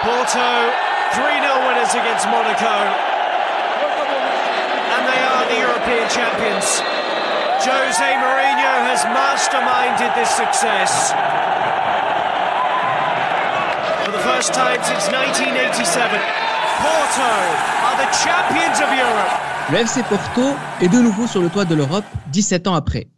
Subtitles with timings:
[0.00, 0.48] Porto
[1.12, 2.76] 3-0 winners against Monaco.
[4.96, 6.80] And they are the European champions.
[7.60, 11.12] Jose Mourinho has masterminded this success.
[14.06, 16.18] For the first time since 1987,
[16.80, 17.32] Porto
[17.84, 19.32] are the champions of Europe.
[19.70, 23.08] Le FC Porto est de nouveau sur le toit de l'Europe 17 ans après.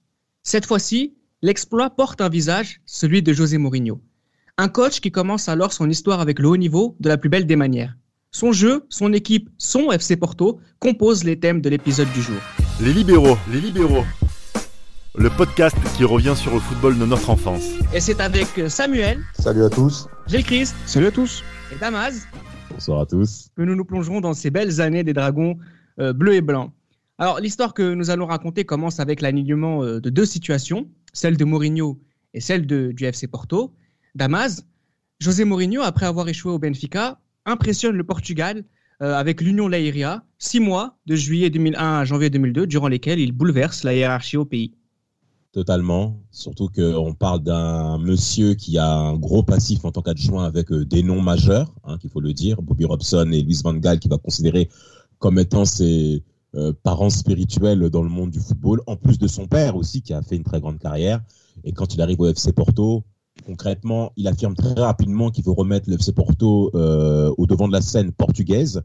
[0.42, 4.00] Cette fois-ci, l'exploit porte un visage, celui de José Mourinho.
[4.58, 7.46] Un coach qui commence alors son histoire avec le haut niveau de la plus belle
[7.46, 7.96] des manières.
[8.32, 12.36] Son jeu, son équipe, son FC Porto composent les thèmes de l'épisode du jour.
[12.80, 14.04] Les libéraux, les libéraux.
[15.14, 17.64] Le podcast qui revient sur le football de notre enfance.
[17.94, 20.06] Et c'est avec Samuel, Salut à tous.
[20.26, 21.42] Gilles Christ Salut à tous.
[21.74, 22.26] et Damas
[22.70, 23.48] Bonsoir à tous.
[23.56, 25.56] que nous nous plongerons dans ces belles années des dragons
[25.98, 26.72] euh, bleus et blancs.
[27.18, 31.44] Alors, l'histoire que nous allons raconter commence avec l'alignement euh, de deux situations, celle de
[31.44, 32.00] Mourinho
[32.34, 33.72] et celle de, du FC Porto.
[34.14, 34.64] Damas,
[35.20, 38.64] José Mourinho, après avoir échoué au Benfica, impressionne le Portugal
[39.02, 43.32] euh, avec l'Union Leiria, six mois, de juillet 2001 à janvier 2002, durant lesquels il
[43.32, 44.74] bouleverse la hiérarchie au pays.
[45.52, 46.18] Totalement.
[46.30, 50.84] Surtout qu'on parle d'un monsieur qui a un gros passif en tant qu'adjoint avec euh,
[50.84, 54.08] des noms majeurs, hein, qu'il faut le dire, Bobby Robson et Luis Van Gaal, qui
[54.08, 54.68] va considérer
[55.18, 56.22] comme étant ses
[56.54, 60.12] euh, parents spirituels dans le monde du football, en plus de son père aussi, qui
[60.12, 61.20] a fait une très grande carrière.
[61.64, 63.04] Et quand il arrive au FC Porto,
[63.44, 67.72] concrètement, il affirme très rapidement qu'il veut remettre le FC Porto euh, au devant de
[67.72, 68.82] la scène portugaise,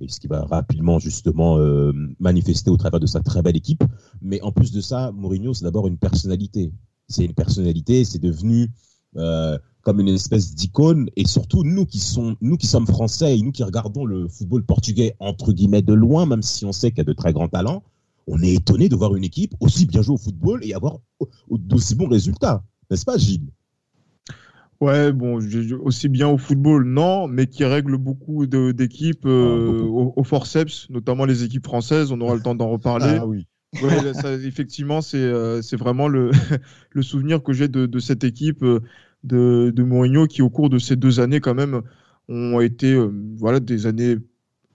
[0.00, 3.82] et ce qui va rapidement justement euh, manifester au travers de sa très belle équipe.
[4.22, 6.72] Mais en plus de ça, Mourinho, c'est d'abord une personnalité.
[7.08, 8.70] C'est une personnalité, c'est devenu
[9.16, 11.08] euh, comme une espèce d'icône.
[11.16, 15.82] Et surtout, nous qui, sommes français et nous qui regardons le football portugais entre guillemets
[15.82, 17.82] de loin, même si on sait qu'il y a de très grands talents,
[18.28, 21.28] on est étonné de voir une équipe aussi bien jouer au football et avoir au-
[21.48, 22.62] au- d'aussi bons résultats.
[22.90, 23.48] N'est-ce pas, Gilles?
[24.80, 25.40] Ouais, bon,
[25.80, 30.22] aussi bien au football, non, mais qui règle beaucoup de- d'équipes euh, Ah, au, au
[30.24, 32.12] forceps, notamment les équipes françaises.
[32.12, 33.20] On aura le temps d'en reparler.
[33.20, 33.46] Ah oui.
[33.80, 36.30] Ouais, ça, effectivement, c'est euh, vraiment le,
[36.92, 38.80] le souvenir que j'ai de, de cette équipe euh,
[39.24, 41.82] de, de Mourinho qui, au cours de ces deux années, quand même,
[42.28, 44.16] ont été euh, voilà, des années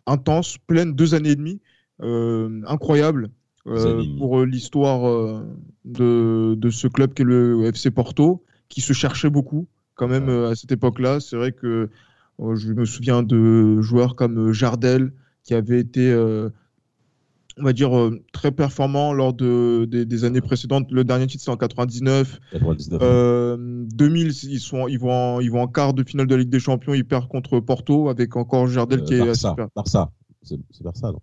[0.06, 1.62] intenses, pleines, deux années et demie,
[2.02, 3.30] euh, incroyables
[3.68, 5.46] euh, pour euh, l'histoire euh,
[5.86, 10.50] de, de ce club qu'est le FC Porto, qui se cherchait beaucoup quand même euh,
[10.52, 11.20] à cette époque-là.
[11.20, 11.90] C'est vrai que
[12.40, 15.12] euh, je me souviens de joueurs comme euh, Jardel,
[15.44, 16.50] qui avait été euh,
[17.60, 17.92] on va dire,
[18.32, 20.92] très performant lors de, des, des années précédentes.
[20.92, 22.40] Le dernier titre, c'est en 99.
[22.52, 23.00] 99.
[23.04, 23.58] Euh,
[23.94, 26.50] 2000, ils, sont, ils, vont en, ils vont en quart de finale de la Ligue
[26.50, 26.96] des Champions.
[26.96, 29.68] Ils perdent contre Porto avec encore Jardel Euh, qui est Barça, super.
[29.76, 30.12] Barça.
[30.42, 31.20] C'est Barça, non?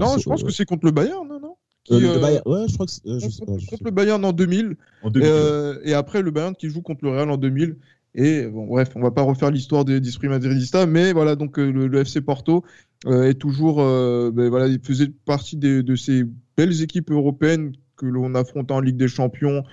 [0.00, 1.56] Non, je pense que c'est contre le Bayern, non, non?
[1.84, 3.90] Qui, le Bayern- Ouais, je crois que je contre, je contre le.
[3.90, 4.76] Bayern en 2000.
[5.02, 5.28] En 2000.
[5.30, 7.76] Euh, et après, le Bayern qui joue contre le Real en 2000.
[8.14, 11.70] Et bon, bref, on va pas refaire l'histoire des d'Esprit Madridista, mais voilà, donc euh,
[11.70, 12.64] le, FC Porto
[13.06, 16.24] euh, est toujours, euh, ben, voilà, il faisait partie de ces
[16.56, 19.64] belles équipes européennes que l'on affronte en Ligue des Champions,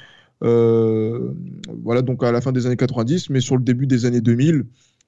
[0.42, 4.66] voilà, donc à la fin des années 90, mais sur le début des années 2000,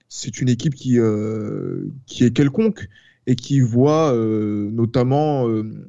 [0.09, 0.99] c'est une équipe qui,
[2.05, 2.87] qui est quelconque
[3.25, 5.47] et qui voit notamment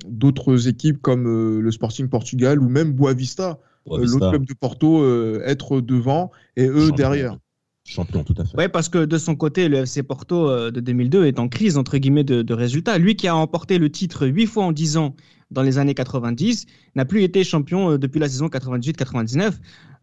[0.09, 5.03] d'autres équipes comme le Sporting Portugal ou même Boavista, Boa Vista, l'autre club de Porto,
[5.03, 6.95] euh, être devant et eux champion.
[6.95, 7.39] derrière.
[7.87, 8.56] Champion, tout à fait.
[8.56, 11.77] Ouais, parce que de son côté, le FC Porto euh, de 2002 est en crise,
[11.77, 12.97] entre guillemets, de, de résultats.
[12.99, 15.15] Lui qui a remporté le titre huit fois en 10 ans
[15.50, 19.53] dans les années 90, n'a plus été champion euh, depuis la saison 98-99.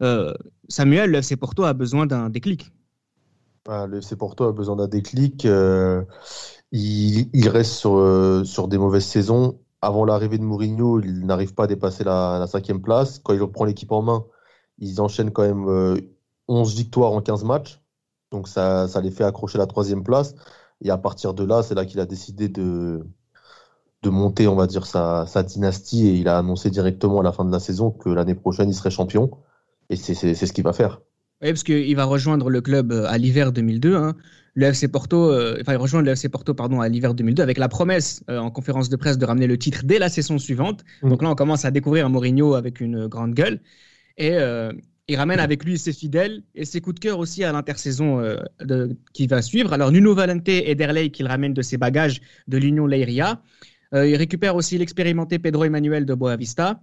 [0.00, 0.32] Euh,
[0.68, 2.70] Samuel, le FC Porto a besoin d'un déclic.
[3.68, 5.44] Ah, le FC Porto a besoin d'un déclic.
[5.44, 6.02] euh,
[6.72, 9.60] il, il reste sur, euh, sur des mauvaises saisons.
[9.82, 13.18] Avant l'arrivée de Mourinho, il n'arrive pas à dépasser la, cinquième place.
[13.18, 14.24] Quand il reprend l'équipe en main,
[14.78, 15.96] ils enchaînent quand même euh,
[16.48, 17.80] 11 victoires en 15 matchs.
[18.30, 20.34] Donc ça, ça les fait accrocher la troisième place.
[20.82, 23.06] Et à partir de là, c'est là qu'il a décidé de,
[24.02, 26.06] de monter, on va dire, sa, sa dynastie.
[26.08, 28.74] Et il a annoncé directement à la fin de la saison que l'année prochaine, il
[28.74, 29.30] serait champion.
[29.90, 31.00] Et c'est ce qu'il va faire.
[31.42, 33.96] Oui, parce qu'il va rejoindre le club euh, à l'hiver 2002.
[33.96, 34.14] hein.
[34.54, 37.56] Le FC Porto, euh, enfin, il rejoint le FC Porto pardon, à l'hiver 2002 avec
[37.56, 40.84] la promesse euh, en conférence de presse de ramener le titre dès la saison suivante.
[41.02, 41.08] Mm.
[41.08, 43.60] Donc là, on commence à découvrir un Mourinho avec une grande gueule.
[44.18, 44.72] Et euh,
[45.08, 48.22] il ramène avec lui ses fidèles et ses coups de cœur aussi à l'intersaison
[49.12, 49.72] qui va suivre.
[49.72, 53.42] Alors, Nuno Valente et Derlei qu'il ramène de ses bagages de l'Union Leiria.
[53.92, 56.80] Il récupère aussi l'expérimenté Pedro Emmanuel de Boavista.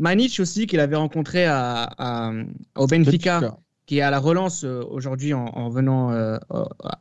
[0.00, 2.32] Manic aussi, qu'il avait rencontré à, à-
[2.76, 3.40] au Benfica
[3.90, 6.38] qui est à la relance euh, aujourd'hui en, en venant euh,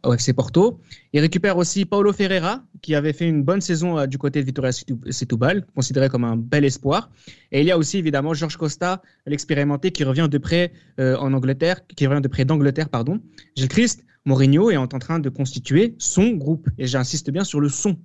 [0.04, 0.80] au- FC Porto.
[1.14, 4.46] Il récupère aussi Paulo Ferreira, qui avait fait une bonne saison euh, du côté de
[4.48, 7.12] Vitória Setú- Setúbal, considéré comme un bel espoir.
[7.52, 11.86] Et il y a aussi évidemment Georges Costa, l'expérimenté, qui revient de près en Angleterre,
[11.96, 13.20] qui revient de près d'Angleterre, pardon.
[13.56, 16.68] Gilles Christ, Mourinho est en train de constituer son groupe.
[16.80, 17.98] Et j'insiste bien sur le son.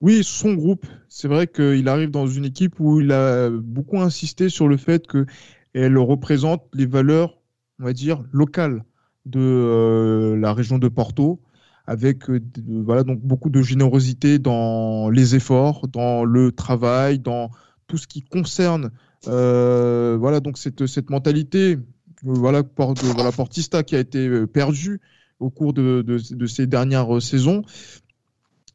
[0.00, 0.84] Oui, son groupe.
[1.08, 5.06] C'est vrai qu'il arrive dans une équipe où il a beaucoup insisté sur le fait
[5.06, 7.38] qu'elle représente les valeurs,
[7.80, 8.84] on va dire, locales
[9.26, 11.40] de euh, la région de Porto,
[11.86, 12.40] avec euh,
[12.84, 17.50] voilà, donc beaucoup de générosité dans les efforts, dans le travail, dans
[17.86, 18.90] tout ce qui concerne
[19.28, 21.78] euh, voilà, donc cette, cette mentalité
[22.22, 25.00] voilà, de, voilà, Portista qui a été perdue
[25.38, 27.62] au cours de, de, ces dernières saisons.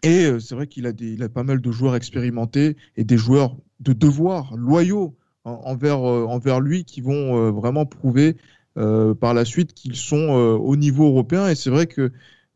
[0.04, 3.56] Et c'est vrai qu'il a, il a pas mal de joueurs expérimentés et des joueurs
[3.80, 9.96] de devoir, loyaux envers, envers lui, qui vont vraiment prouver euh, par la suite qu'ils
[9.96, 11.50] sont euh, au niveau européen.
[11.50, 12.12] Et c'est vrai que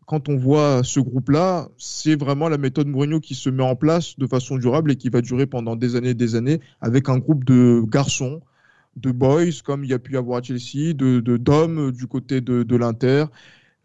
[0.06, 4.18] quand on voit ce groupe-là, c'est vraiment la méthode Mourinho qui se met en place
[4.18, 7.18] de façon durable et qui va durer pendant des années et des années avec un
[7.18, 8.42] groupe de garçons,
[8.98, 12.40] de boys, comme il y a pu y avoir à Chelsea, de d'hommes du côté
[12.40, 13.26] de, l'Inter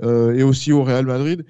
[0.03, 1.45] euh, et aussi au Real Madrid.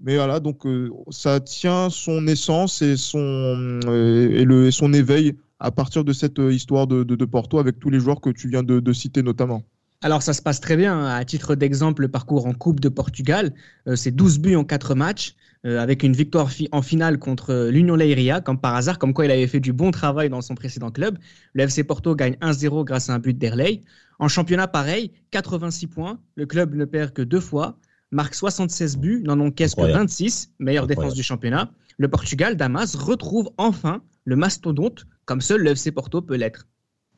[0.00, 0.66] Mais voilà, donc
[1.10, 6.86] ça tient son essence et son, et, le, son éveil à partir de cette histoire
[6.86, 9.64] de, Porto avec tous les joueurs que tu viens de citer notamment.
[10.04, 10.94] Alors ça se passe très bien.
[10.94, 11.14] Hein.
[11.14, 13.54] À titre d'exemple, le parcours en Coupe de Portugal,
[13.86, 17.70] euh, c'est 12 buts en 4 matchs, euh, avec une victoire en finale contre euh,
[17.70, 20.56] l'Union Leiria, comme par hasard, comme quoi il avait fait du bon travail dans son
[20.56, 21.18] précédent club.
[21.52, 23.82] Le FC Porto gagne 1-0 grâce à un but d'Erley.
[24.18, 26.18] En championnat, pareil, 86 points.
[26.34, 27.78] Le club ne perd que deux fois,
[28.10, 31.70] marque 76 buts, n'en encaisse que 26, meilleure défense du championnat.
[31.96, 36.66] Le Portugal, Damas, retrouve enfin le mastodonte, comme seul le FC Porto peut l'être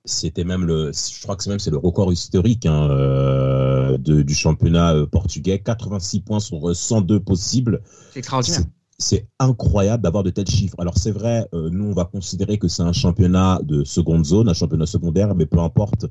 [0.05, 4.23] c'était même le, je crois que c'est même c'est le record historique hein, euh, de,
[4.23, 7.81] du championnat euh, portugais, 86 points sur 102 possibles.
[8.12, 8.61] C'est extraordinaire.
[8.99, 10.77] C'est incroyable d'avoir de tels chiffres.
[10.79, 14.49] Alors c'est vrai, euh, nous on va considérer que c'est un championnat de seconde zone,
[14.49, 16.06] un championnat secondaire, mais peu importe.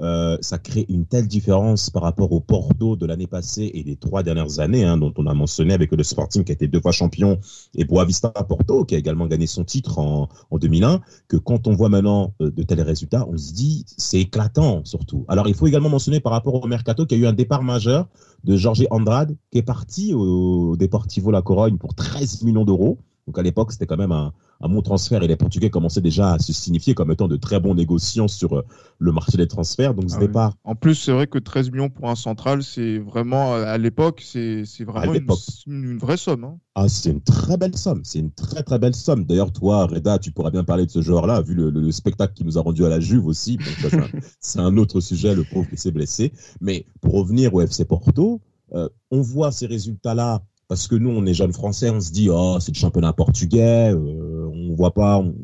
[0.00, 3.96] Euh, ça crée une telle différence par rapport au Porto de l'année passée et des
[3.96, 6.80] trois dernières années, hein, dont on a mentionné avec le Sporting qui a été deux
[6.80, 7.38] fois champion
[7.74, 11.74] et Boavista Porto qui a également gagné son titre en, en 2001, que quand on
[11.74, 15.24] voit maintenant euh, de tels résultats, on se dit c'est éclatant surtout.
[15.28, 17.62] Alors il faut également mentionner par rapport au mercato qu'il y a eu un départ
[17.62, 18.08] majeur
[18.42, 22.98] de Jorge Andrade qui est parti au Deportivo La Corogne pour 13 millions d'euros.
[23.26, 26.32] Donc à l'époque, c'était quand même un, un bon transfert et les Portugais commençaient déjà
[26.32, 28.62] à se signifier comme étant de très bons négociants sur euh,
[28.98, 29.94] le marché des transferts.
[29.94, 30.54] Donc ce ah départ.
[30.64, 34.64] En plus, c'est vrai que 13 millions pour un central, c'est vraiment à l'époque, c'est
[34.84, 35.26] vraiment une,
[35.66, 36.44] une, vraie somme.
[36.44, 36.58] Hein.
[36.74, 38.00] Ah, c'est une très belle somme.
[38.04, 39.24] C'est une très très belle somme.
[39.24, 42.46] D'ailleurs, toi, Reda, tu pourras bien parler de ce joueur-là, vu le, le, spectacle qu'il
[42.46, 43.58] nous a rendu à la Juve aussi.
[44.40, 46.32] c'est un, autre sujet, le pauvre qui s'est blessé.
[46.60, 48.40] Mais pour revenir au FC Porto,
[48.72, 52.28] euh, on voit ces résultats-là parce que nous, on est jeunes français, on se dit,
[52.30, 55.34] oh, c'est le championnat portugais, euh, on voit pas, on,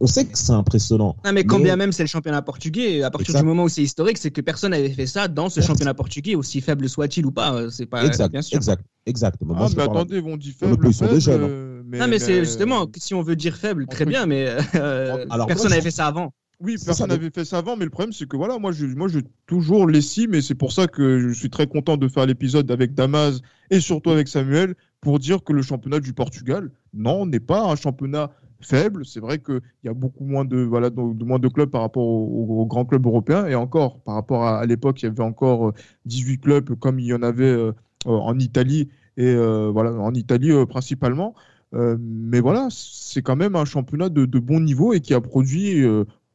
[0.00, 1.16] on, sait que c'est impressionnant.
[1.24, 3.82] Non, mais quand bien même c'est le championnat portugais, à partir du moment où c'est
[3.82, 7.32] historique, c'est que personne n'avait fait ça dans ce championnat portugais, aussi faible soit-il ou
[7.32, 8.56] pas, euh, c'est pas exact, bien sûr.
[8.56, 9.40] Exact, exact.
[9.54, 10.86] Ah, mais attendez, ils vont dire faible.
[10.86, 11.42] Ils sont des jeunes.
[11.42, 11.48] Hein.
[11.48, 15.24] Euh, mais, non, mais, c'est justement, si on veut dire faible, très bien, mais euh,
[15.46, 16.32] personne n'avait fait ça avant.
[16.60, 19.08] Oui, personne n'avait fait ça avant, mais le problème, c'est que voilà, moi, je, moi,
[19.08, 22.70] je toujours l'estime, et c'est pour ça que je suis très content de faire l'épisode
[22.70, 27.40] avec Damas et surtout avec Samuel, pour dire que le championnat du Portugal, non, n'est
[27.40, 28.30] pas un championnat
[28.60, 29.04] faible.
[29.04, 32.06] C'est vrai qu'il y a beaucoup moins de, voilà, de, moins de clubs par rapport
[32.06, 35.74] aux, grands clubs européens, et encore, par rapport à, l'époque, il y avait encore
[36.06, 37.72] 18 euh, clubs comme il y en avait euh,
[38.06, 38.88] en Italie,
[39.18, 41.34] et euh, voilà, en Italie principalement.
[41.72, 45.84] mais voilà, c'est quand même un championnat de, de, bon niveau et qui a produit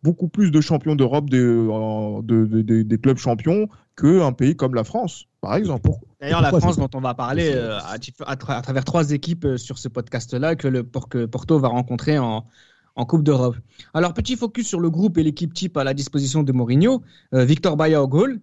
[0.04, 5.26] beaucoup plus de champions d'Europe des, de, des clubs champions qu'un pays comme la France,
[5.42, 5.92] par exemple.
[6.20, 7.78] D'ailleurs, la France, dont on va parler euh,
[8.26, 12.46] à, travers trois équipes euh, sur ce podcast-là, que, le, que Porto va rencontrer en,
[12.96, 13.56] en Coupe d'Europe.
[13.94, 17.04] Alors, petit focus sur le groupe et l'équipe type à la disposition de Mourinho.
[17.34, 18.40] Euh, Victor Baia au goal,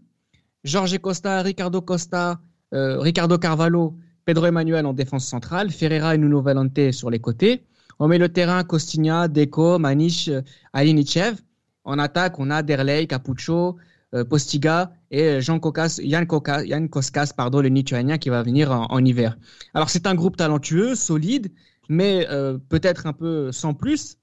[0.64, 3.94] Jorge Costa, Ricardo Costa, Ricardo Carvalho,
[4.26, 7.62] Pedro Emmanuel en défense centrale, Ferreira et Nuno Valente sur les côtés.
[7.98, 10.28] On met le terrain Costinha, Deco, Maniche,
[10.74, 11.36] Alinichev.
[11.84, 13.76] En attaque, on a Derley, Capuccio,
[14.14, 19.36] euh, Postiga et Jean Kokas, Yann, Koskas, pardon, le Lituanien qui va venir en, hiver.
[19.74, 21.52] Alors c'est un groupe talentueux, solide,
[21.90, 24.16] mais euh, peut-être un peu sans plus.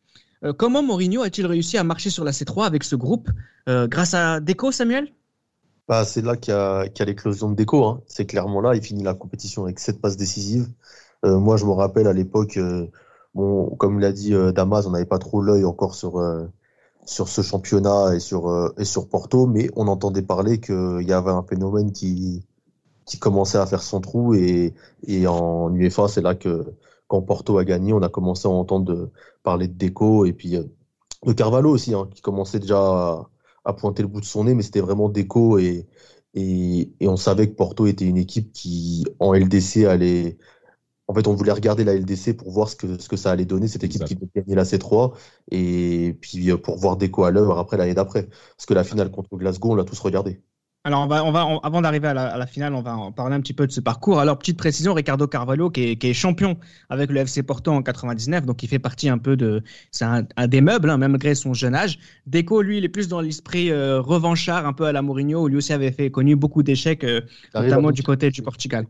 [0.44, 3.30] Euh, comment Mourinho a-t-il réussi à marcher sur la C3 avec ce groupe
[3.68, 5.08] Grâce à Deco, Samuel?
[5.88, 7.84] Bah, C'est là qu'il y a, l'éclosion de Deco.
[7.84, 8.02] Hein.
[8.08, 10.68] C'est clairement là, il finit la compétition avec sept passes décisives.
[11.24, 12.60] moi, je me rappelle à l'époque,
[13.34, 16.20] bon, comme l'a dit Damas, on n'avait pas trop l'œil encore sur
[17.06, 21.14] sur ce championnat et sur, euh, et sur Porto, mais on entendait parler qu'il y
[21.14, 22.44] avait un phénomène qui,
[23.06, 24.74] qui commençait à faire son trou et,
[25.08, 26.66] et en UEFA, c'est là que
[27.08, 29.12] quand Porto a gagné, on a commencé à entendre
[29.44, 30.64] parler de Deco et puis euh,
[31.26, 33.28] de Carvalho aussi, hein, qui commençait déjà
[33.66, 35.88] à, pointer le bout de son nez, mais c'était vraiment Deco et,
[36.36, 40.38] Et, et on savait que Porto était une équipe qui, en LDC, allait.
[41.08, 43.46] En fait, on voulait regarder la LDC pour voir ce que, ce que ça allait
[43.46, 45.14] donner, cette équipe qui devait gagner la C3,
[45.52, 48.24] et puis euh, pour voir Deco à l'œuvre après l'année d'après.
[48.58, 50.42] Parce que la finale contre Glasgow, on l'a tous regardé.
[50.84, 52.96] Alors, on va, on va, on- avant d'arriver à la, à la finale, on va
[52.96, 54.20] en parler un petit peu de ce parcours.
[54.20, 56.58] Alors, petite précision, Ricardo Carvalho, qui est, qui est champion
[56.90, 59.64] avec le FC Porto en 99, donc il fait partie un peu de.
[59.92, 61.98] C'est un, un des meubles, hein, même malgré son jeune âge.
[62.28, 65.48] Deco, lui, il est plus dans l'esprit euh, revanchard, un peu à la Mourinho, où
[65.48, 67.22] lui aussi avait fait, connu beaucoup d'échecs, euh,
[67.58, 68.86] notamment du côté du Portugal.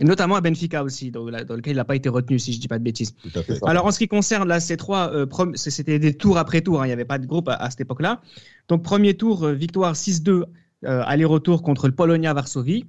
[0.00, 2.66] Et notamment à Benfica aussi, dans, lequel il n'a pas été retenu, si je dis
[2.68, 3.14] pas de bêtises.
[3.22, 3.56] Tout à fait.
[3.56, 3.66] ça.
[3.68, 6.80] Alors, en ce qui concerne la C3, euh, prom- c- c'était des tours après tour,
[6.80, 8.20] hein, il n'y avait pas de groupe à, à cette époque-là.
[8.68, 10.30] Donc, premier tour, euh, victoire 6-2,
[10.84, 12.86] euh, aller-retour contre le Polonia Varsovie.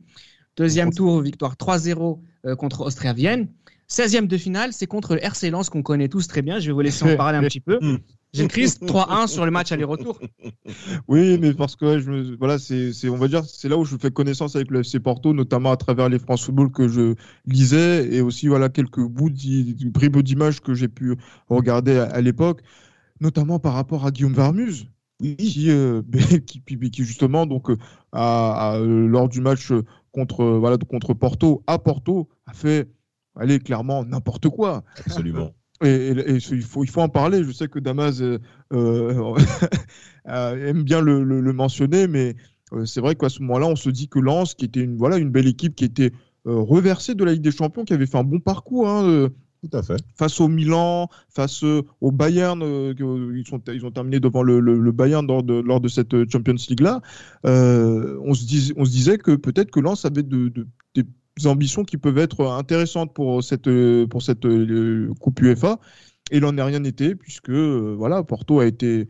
[0.55, 3.47] Deuxième tour, victoire 3-0 euh, contre Austria Vienne.
[3.89, 6.59] 16e de finale, c'est contre le RC Lens qu'on connaît tous très bien.
[6.59, 7.79] Je vais vous laisser en parler un petit peu.
[8.33, 10.19] Gilles Christ, 3-1 sur le match aller-retour.
[11.07, 13.85] Oui, mais parce que ouais, je me- voilà, c'est, on va dire, c'est là où
[13.85, 17.15] je fais connaissance avec le FC Porto, notamment à travers les France Football que je
[17.45, 21.15] lisais et aussi voilà quelques bouts, bribes d'images que j'ai pu
[21.49, 22.61] regarder à, à l'époque,
[23.19, 24.33] notamment par rapport à Guillaume
[25.19, 26.01] qui, euh,
[26.45, 27.77] qui, justement donc euh,
[28.15, 29.71] euh, lors du match
[30.11, 32.89] contre voilà contre Porto à Porto a fait
[33.35, 34.83] allez clairement n'importe quoi.
[35.05, 35.53] absolument.
[35.83, 37.43] Et, et- et il, faut, il faut en parler.
[37.43, 38.39] Je sais que Damas euh,
[38.73, 39.35] euh,
[40.29, 42.35] euh, aime bien le, le- le mentionner, mais
[42.85, 45.29] c'est vrai qu'à ce moment-là, on se dit que Lens, qui était une, voilà, une
[45.29, 46.11] belle équipe, qui était
[46.45, 49.29] reversée de la Ligue des Champions, qui avait fait un bon parcours hein,
[49.61, 49.97] Tout à fait.
[50.15, 52.93] face au Milan, face au Bayern, euh,
[53.35, 56.29] ils, sont, ils ont terminé devant le, le- le Bayern lors de, lors de cette
[56.31, 57.01] Champions League-là.
[57.45, 61.03] Euh, on, se dis- on se disait que peut-être que Lens avait de- de- des
[61.45, 65.79] ambitions qui peuvent être intéressantes pour cette, euh, pour cette euh, Coupe UEFA.
[66.31, 69.07] Et il n'en est rien été, puisque euh, voilà, Porto a été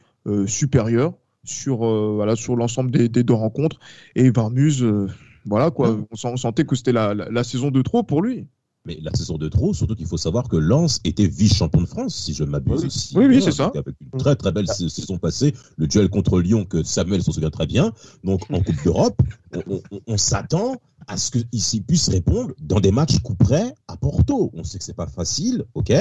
[0.48, 1.14] supérieur
[1.44, 3.78] sur, euh, voilà, sur l'ensemble des, des deux rencontres.
[4.16, 5.08] Et Varmuse, euh,
[5.46, 8.22] voilà, quoi, on, sent- on sentait que c'était la, la- la saison de trop pour
[8.22, 8.46] lui.
[8.86, 12.16] Mais la saison de trop, surtout qu'il faut savoir que Lens était vice-champion de France,
[12.16, 12.84] si je ne m'abuse
[13.16, 13.28] Oui.
[13.28, 13.72] Oui, oui, c'est ça.
[13.76, 17.32] Avec une très très belle sa- saison passée, le duel contre Lyon que Samuel s'en
[17.32, 17.94] souvient très bien.
[18.26, 19.22] Donc en Coupe d'Europe,
[19.68, 23.98] on, on- on s'attend à ce qu'ils puissent répondre dans des matchs coup près à
[23.98, 24.52] Porto.
[24.54, 25.92] On sait que c'est pas facile, ok,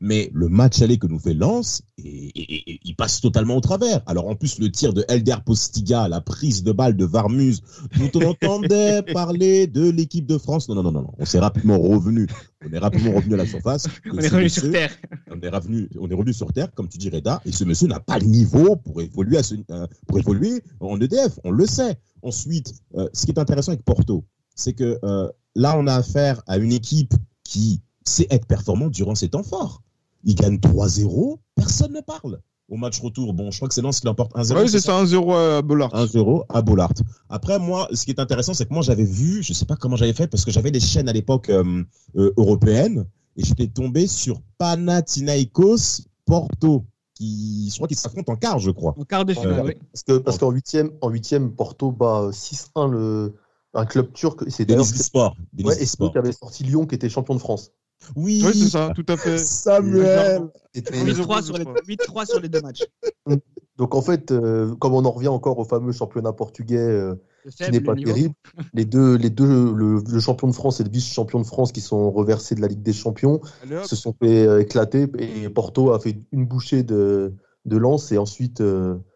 [0.00, 3.60] mais le match aller que nous fait Lens, et, et- et- il passe totalement au
[3.60, 4.00] travers.
[4.06, 7.62] Alors en plus le tir de Elder Postiga, la prise de balle de Varmuse,
[7.98, 10.68] dont on entendait parler de l'équipe de France.
[10.68, 12.26] Non, non, non, non, on s'est rapidement revenu.
[12.66, 13.86] On est rapidement revenu à la surface.
[14.12, 14.90] On est revenu monsieur- sur Terre.
[15.30, 17.88] on est revenu, on est revenu sur terre, comme tu dis Reda, et ce monsieur
[17.88, 21.66] n'a pas le niveau pour évoluer à ce- euh, pour évoluer en EDF, on le
[21.66, 21.98] sait.
[22.22, 24.24] Ensuite, euh, ce qui est intéressant avec Porto,
[24.54, 29.14] c'est que euh, là, on a affaire à une équipe qui sait être performante durant
[29.14, 29.82] ses temps forts.
[30.24, 32.40] Il gagne 3-0, personne ne parle.
[32.68, 34.62] Au match retour, bon, je crois que c'est Lens qui l'emporte 1-0.
[34.62, 35.90] Oui, c'est ça, 1-0 à Bollard.
[35.92, 36.92] 1-0 à Bollard.
[37.28, 39.96] Après, moi, ce qui est intéressant, c'est que moi, j'avais vu, je sais pas comment
[39.96, 41.82] j'avais fait, parce que j'avais des chaînes à l'époque euh,
[42.16, 46.84] euh, européennes, et j'étais tombé sur Panathinaikos Porto,
[47.20, 48.94] qui, je crois qu'ils s'affrontent en quart, je crois.
[48.98, 49.74] En quart de finale, Euh, oui.
[49.92, 53.34] Parce que parce qu'en huitième, en huitième, Porto bat euh, 6-1 le
[53.74, 54.40] un club turc.
[54.48, 55.36] C'est d'ailleurs Sport.
[55.62, 56.12] Ouais, et Sport.
[56.12, 57.70] qui avait sorti Lyon, qui était champion de France.
[58.16, 59.38] Oui, Oui, c'est ça, tout à fait.
[59.38, 60.48] Samuel.
[60.74, 62.84] C'était- 8-3 sur, les- 8-3 sur les deux matchs.
[63.80, 67.14] Donc en fait, euh, comme on en revient encore au fameux championnat portugais euh,
[67.48, 68.12] qui n'est pas niveau.
[68.12, 68.34] terrible,
[68.74, 71.80] les deux, les deux le, le champion de France et le vice-champion de France qui
[71.80, 75.92] sont reversés de la Ligue des Champions Allez, se sont fait euh, éclater et Porto
[75.92, 77.32] a fait une bouchée de,
[77.64, 78.62] de lance et ensuite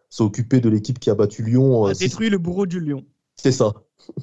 [0.09, 1.83] s'est occupé de l'équipe qui a battu Lyon.
[1.83, 3.03] On a détruit le bourreau du Lion.
[3.35, 3.71] C'est ça.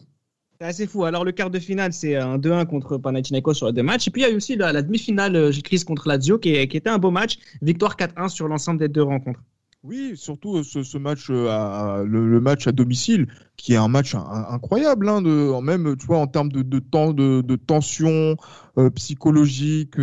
[0.60, 1.04] C'est assez fou.
[1.04, 4.06] Alors, le quart de finale, c'est un 2-1 contre Panathinaikos sur les deux matchs.
[4.06, 6.50] Et puis, il y a eu aussi la, la demi-finale, Gilles Christ contre Lazio, qui
[6.50, 7.38] était un beau match.
[7.62, 9.40] Victoire 4-1 sur l'ensemble des deux rencontres.
[9.84, 14.14] Oui, surtout euh, ce, match, euh, à, le, match à domicile, qui est un match
[14.14, 18.36] in- incroyable, hein, de, même, tu vois, en termes de, temps, de, tension
[18.78, 19.94] euh, psychologique,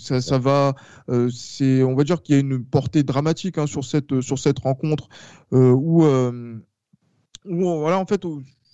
[0.00, 0.74] ça, va.
[1.30, 4.58] c'est, on va dire qu'il y a une portée dramatique hein, sur cette sur cette
[4.58, 5.08] rencontre
[5.52, 8.24] où, où, voilà, en fait.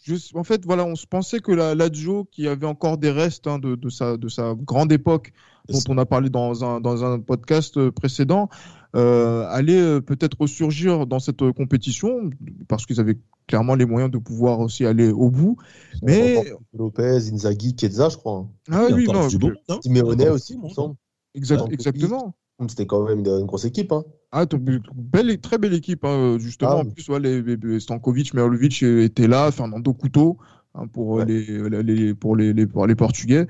[0.04, 3.46] Je- en fait, voilà, on se pensait que la Lazio, qui avait encore des restes
[3.46, 5.32] hein, de, de, sa, de sa grande époque,
[5.68, 8.48] dont on a parlé dans un, dans un podcast euh, précédent,
[8.96, 12.30] euh, allait euh, peut-être ressurgir dans cette compétition,
[12.68, 15.56] parce qu'ils avaient clairement les moyens de pouvoir aussi aller au bout.
[16.02, 16.34] Mais-
[16.78, 18.40] Lopez, Inzaghi, Chiesa, je crois.
[18.40, 18.48] hein.
[18.70, 19.78] Ah oui, non, du bon, hein.
[19.82, 20.94] Simeone aussi, il me semble.
[21.34, 22.34] exact- exactement.
[22.68, 23.92] C'était quand même une, grosse équipe.
[23.92, 24.04] Hein.
[24.30, 24.46] Ah,
[24.94, 26.70] belle, très belle équipe, hein, justement.
[26.70, 30.38] Ah, en plus, ouais, les, les- Stankovic, Merlovic étaient là, Fernando Couto
[30.74, 31.26] hein, pour, euh, Ouais.
[31.26, 33.46] les, les- pour, les, pour les Portugais.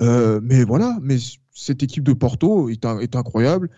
[0.00, 1.16] Euh, mais voilà, mais
[1.52, 3.70] cette équipe de Porto est, est incroyable.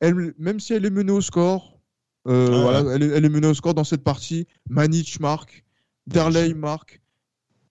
[0.00, 1.80] Elle, même si elle est menée au score,
[2.28, 4.46] euh, Ah, voilà, elle, est, elle est menée au score dans cette partie.
[4.68, 5.64] Manic marque,
[6.06, 7.00] Derley marque.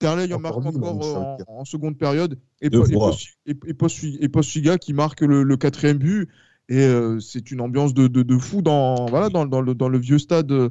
[0.00, 2.38] Derley en marque Encore euh, en, en seconde période.
[2.60, 2.94] Et, et,
[3.46, 6.28] et, et Post- et Postiga qui marque le, le quatrième but.
[6.68, 9.88] Et euh, c'est une ambiance de, de, de fou dans, voilà, dans, dans le, dans
[9.88, 10.68] le vieux stade euh,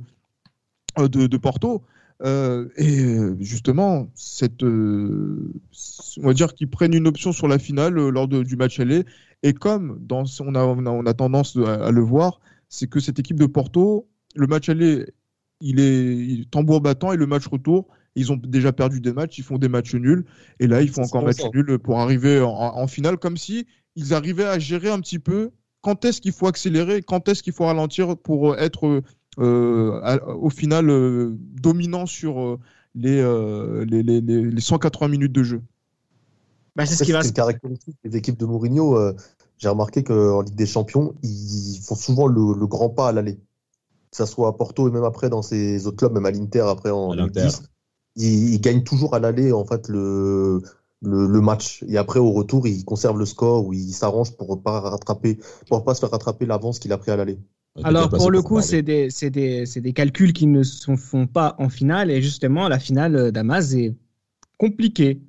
[0.98, 1.84] de, de Porto.
[2.24, 5.54] Euh, et justement, cette, euh,
[6.18, 9.04] on va dire qu'ils prennent une option sur la finale lors de- du match aller.
[9.44, 12.40] Et comme dans, on, a, on, a, on a tendance à, à le voir,
[12.70, 15.06] c'est que cette équipe de Porto, le match aller,
[15.62, 19.38] il est il- tambour battant et le match retour, ils ont déjà perdu des matchs,
[19.38, 20.26] ils font des matchs nuls.
[20.60, 24.46] Et là, ils font encore match nul pour arriver en, finale, comme si ils arrivaient
[24.46, 28.18] à gérer un petit peu quand est-ce qu'il faut accélérer, quand est-ce qu'il faut ralentir
[28.18, 29.02] pour euh, être euh,
[29.40, 30.88] euh, au final
[31.62, 32.58] dominant sur
[32.96, 33.22] les,
[34.58, 35.62] 180 minutes de jeu.
[36.76, 38.98] Bah, c'est ce qui va se caractéristique des équipes de Mourinho.
[39.58, 43.36] J'ai remarqué qu'en Ligue des Champions, ils font souvent le, grand pas à l'aller.
[43.36, 46.62] Que ça soit à Porto et même après dans ces autres clubs, même à l'Inter
[46.62, 47.64] après en 2010
[48.16, 50.62] il, gagne toujours à l'aller en fait le,
[51.02, 51.84] le, match.
[51.88, 55.84] Et après, au retour, il conserve le score ou il s'arrange pour pas rattraper, pour
[55.84, 57.40] pas se faire rattraper l'avance qu'il a pris à l'aller.
[57.84, 61.68] Alors, pour le coup, c'est des, des, des, calculs qui ne se font pas en
[61.68, 62.10] finale.
[62.10, 63.94] Et justement, la finale euh, d'Amaz est
[64.58, 65.22] compliquée.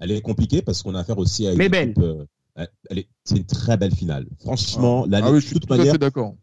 [0.00, 1.94] Elle est compliquée parce qu'on a affaire aussi à une Mais belle.
[1.98, 2.24] Euh,
[3.24, 4.26] c'est une très belle finale.
[4.40, 5.94] Franchement, l'année, toute manière,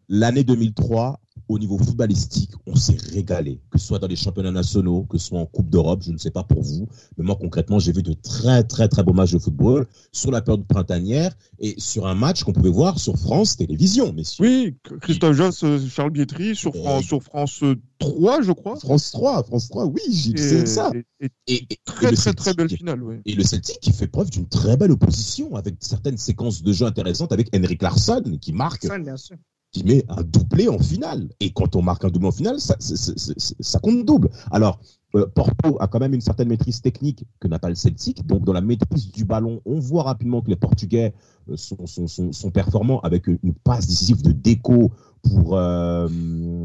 [0.07, 3.59] l'année 2003, au niveau footballistique, on s'est régalé.
[3.71, 6.17] Que ce soit dans les championnats nationaux, que ce soit en Coupe d'Europe, je ne
[6.17, 6.87] sais pas pour vous,
[7.17, 10.41] mais moi concrètement, j'ai vu de très très très beaux matchs de football sur la
[10.41, 14.45] période printanière et sur un match qu'on pouvait voir sur France Télévisions, messieurs.
[14.45, 18.75] Oui, Christophe Joss, euh, Charles Bietri sur, Et- France, sur France euh, 3, je crois.
[18.77, 20.01] France 3, France 3, oui,
[20.37, 20.91] c'est ça.
[20.93, 23.03] et- et Et, et- et très le très très Celtic- belle finale.
[23.03, 23.15] oui.
[23.25, 26.85] Et le Celtic qui fait preuve d'une très belle opposition avec certaines séquences de jeu
[26.85, 29.37] intéressantes avec Henrik Larsson qui marque, bien sûr.
[29.75, 31.27] Qui met un doublé en finale.
[31.41, 34.29] Et quand on marque un doublé en finale, ça, c'est- c'est- c'est- ça compte double.
[34.49, 34.79] Alors,
[35.15, 38.25] euh, Porto a quand même une certaine maîtrise technique que n'a pas le Celtic.
[38.25, 41.13] Donc, dans la maîtrise du ballon, on voit rapidement que les Portugais
[41.49, 44.91] euh, sont, sont, sont, sont performants avec une passe décisive de déco
[45.23, 46.07] pour, euh,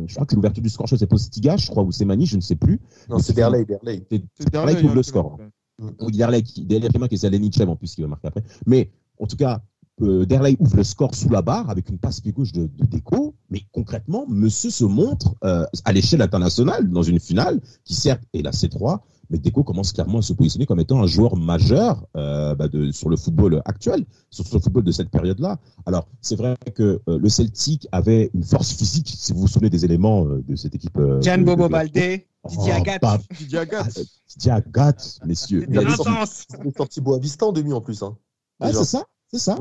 [0.07, 2.05] je crois que l'ouverture du score, je sais pas, c'est Postiga, je crois, ou c'est
[2.05, 2.81] Mani, je ne sais plus.
[3.09, 4.07] Non, Mais c'est c'est- Derley, Derley.
[4.11, 5.39] C'est C'est Derlei qui ouvre le hein, score.
[6.13, 8.45] Derlei qui, est Zelenichev en plus qui va marquer après.
[8.67, 9.63] Mais en tout cas,
[10.03, 12.85] euh, Derlei ouvre le score sous la barre avec une passe pied gauche de, de
[12.87, 13.35] déco.
[13.51, 18.43] Mais concrètement, monsieur se montre euh, à l'échelle internationale dans une finale qui certes est
[18.43, 22.55] la C3, mais Deco commence clairement à se positionner comme étant un joueur majeur euh,
[22.57, 25.59] bah, de, sur le football actuel, sur, sur le football de cette période-là.
[25.87, 29.71] Alors, c'est vrai que euh, le Celtic avait une force physique, si vous vous souvenez
[29.71, 30.97] des éléments euh, de cette équipe.
[30.99, 33.01] euh, Gian Bobo Baldé, Didier Oh, Agathe.
[33.03, 33.99] pas- Didier Agathe.
[33.99, 34.01] Ah,
[34.35, 35.65] Didier Agathe, messieurs.
[35.69, 35.97] Il y a
[36.77, 38.03] sorti Boavista en demi en plus.
[38.03, 38.17] Hein.
[38.61, 38.81] Ouais, Déjà.
[38.81, 39.59] c'est ça, c'est ça.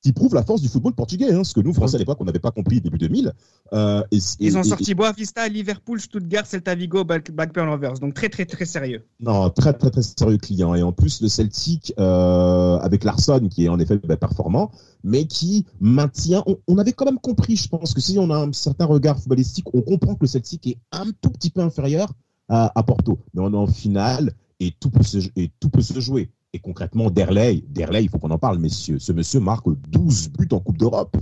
[0.00, 2.24] Qui prouve la force du football portugais, hein, ce que nous, Français, à l'époque, on
[2.24, 3.32] n'avait pas compris début 2000.
[3.72, 7.94] Euh, et- Ils ont et- sorti Boavista, Liverpool, Stuttgart, Celta Vigo, Black- Blackburn Rovers.
[7.98, 9.04] Donc très très très sérieux.
[9.18, 10.72] Non, très très très sérieux client.
[10.76, 14.70] Et en plus, le Celtic, euh, avec Larsson, qui est en effet bah, performant,
[15.02, 16.44] mais qui maintient.
[16.46, 19.18] On, on avait quand même compris, je pense, que si on a un certain regard
[19.18, 22.12] footballistique, on comprend que le Celtic est un tout petit peu inférieur
[22.48, 23.18] à, à Porto.
[23.34, 26.30] Mais on est en finale et tout peut se, et tout peut se jouer.
[26.54, 28.98] Et concrètement, Derley, Derley, il faut qu'on en parle, messieurs.
[28.98, 31.16] Ce monsieur marque 12 buts en Coupe d'Europe.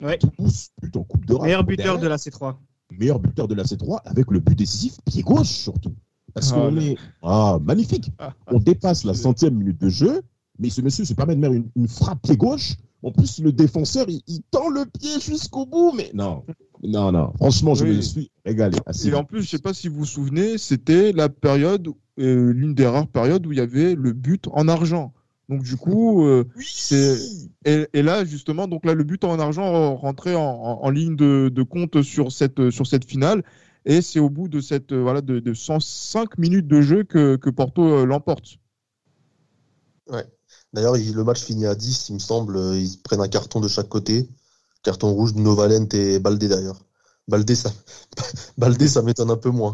[0.00, 0.18] Ouais.
[0.38, 1.44] 12 buts en Coupe d'Europe.
[1.44, 2.54] Meilleur buteur Derley de la C3.
[2.98, 5.94] meilleur buteur de la C3 avec le but décisif pied gauche surtout.
[6.34, 8.10] Parce Ah, qu'on est ah, magnifique.
[8.46, 10.22] On dépasse la centième minute de jeu,
[10.58, 12.74] mais ce monsieur se permet de mettre une, une frappe pied gauche.
[13.02, 16.44] En plus, le défenseur, il, il tend le pied jusqu'au bout, mais non,
[16.82, 17.32] non, non.
[17.36, 17.96] Franchement, je Oui.
[17.96, 18.78] me suis régalé.
[18.86, 22.52] Assez Et en plus, je sais pas si vous vous souvenez, c'était la période, euh,
[22.52, 25.12] l'une des rares périodes où il y avait le but en argent.
[25.48, 27.16] Donc du coup, euh, c'est
[27.64, 31.14] et, et là justement, donc là le but en argent rentrait en, en- en ligne
[31.16, 33.42] de, de compte sur cette sur cette finale.
[33.84, 37.50] Et c'est au bout de cette voilà de, de 105 minutes de jeu que, que
[37.50, 38.58] Porto euh, l'emporte.
[40.72, 42.56] D'ailleurs, il- le match finit à 10, il me semble.
[42.74, 44.28] Ils prennent un carton de chaque côté.
[44.82, 46.80] Carton rouge de Novalent et Baldé d'ailleurs.
[47.28, 47.70] Baldé, ça,
[48.58, 49.72] Baldé, ça m'étonne un peu moins.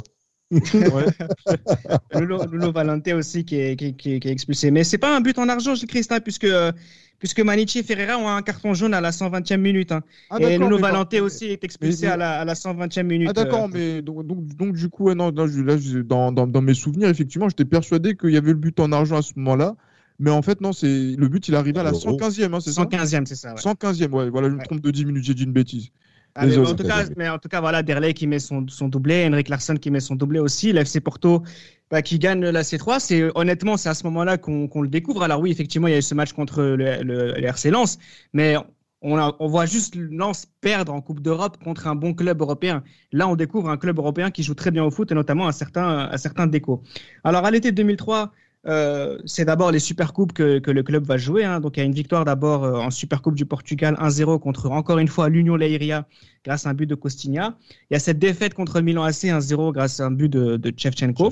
[2.14, 4.70] Lulo, Lulo Valente aussi qui est, qui, qui- qui est expulsé.
[4.70, 6.72] Mais c'est pas un but en argent, Gilles Christin, puisque, euh,
[7.18, 9.92] puisque Manichi et Ferreira ont un carton jaune à la 120e minute.
[9.92, 10.02] hein.
[10.30, 13.28] Ah, et mais- Valente aussi est expulsé mais- à, la, à la 120e minute.
[13.30, 13.68] Ah d'accord, euh.
[13.72, 16.74] mais donc, donc, donc, du coup, non, non, je- là, je- dans, dans, dans mes
[16.74, 19.74] souvenirs, effectivement, j'étais persuadé qu'il y avait le but en argent à ce moment-là.
[20.18, 22.00] Mais en fait, non, c'est le but, il est arrivé à la Euro.
[22.00, 23.54] 115e, hein, c'est ça 115e, c'est ça.
[23.54, 23.56] ouais.
[23.56, 24.64] 115e, ouais, voilà, je me Ouais.
[24.64, 25.90] trompe de 10 minutes, j'ai dit une bêtise.
[26.34, 28.88] Ah, mais, en tout cas, mais en tout cas, voilà, Derley qui met son, son
[28.88, 31.42] doublé, Henrik Larsson qui met son doublé aussi, l'FC Porto
[31.90, 33.00] bah, qui gagne la C3.
[33.00, 35.22] C'est honnêtement, c'est à ce moment-là qu'on le découvre.
[35.24, 37.98] Alors oui, effectivement, il y a eu ce match contre le, le- le RC Lens,
[38.32, 38.56] mais
[39.00, 42.84] on, a- on voit juste Lens perdre en Coupe d'Europe contre un bon club européen.
[43.12, 45.52] Là, on découvre un club européen qui joue très bien au foot et notamment un
[45.52, 46.82] certain, un certain déco.
[47.24, 48.32] Alors, à l'été 2003,
[48.68, 51.44] euh, c'est d'abord les Supercoupes que, que le club va jouer.
[51.44, 51.58] hein.
[51.60, 54.98] Donc, il y a une victoire d'abord euh, en Supercoupe du Portugal 1-0 contre, encore
[54.98, 56.06] une fois, l'Union Leiria
[56.44, 57.56] grâce à un but de Costinha.
[57.90, 60.72] Il y a cette défaite contre Milan AC 1-0 grâce à un but de, de
[60.76, 61.30] Shevchenko.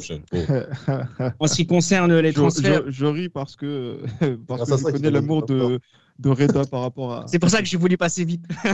[1.39, 3.99] En ce qui concerne les je, transferts, je- je ris parce que,
[4.49, 5.79] parce que je ça connais l'amour de,
[6.19, 7.27] de Reda par rapport à.
[7.29, 8.45] c'est pour ça que j'ai voulu passer vite.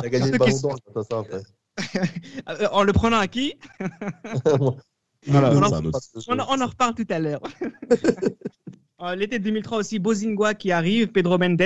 [0.00, 1.42] Il a gagné le ballon d'or ça après.
[2.72, 3.54] En le prenant à qui?
[5.26, 5.52] Voilà.
[5.52, 5.62] On
[6.38, 7.42] en- on, on reparle tout à l'heure.
[9.00, 11.62] Euh, L'été 2003 aussi, Bozingua qui arrive, Pedro Mendes,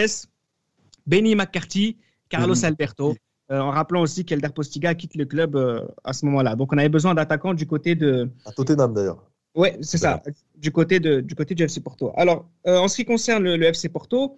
[1.06, 1.96] Benny McCarthy,
[2.28, 2.62] Carlos.
[2.62, 3.14] Alberto.
[3.50, 6.56] Euh, en rappelant aussi qu'Elder Postiga quitte le club euh, à ce moment-là.
[6.56, 9.24] Donc on avait besoin d'attaquants du côté de, À Tottenham d'ailleurs.
[9.54, 10.22] Ouais, c'est ça,
[10.56, 12.12] du côté, de, du côté du FC Porto.
[12.16, 14.36] Alors, euh, en ce qui concerne le, le FC Porto,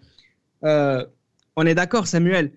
[0.63, 2.53] on est d'accord, Samuel,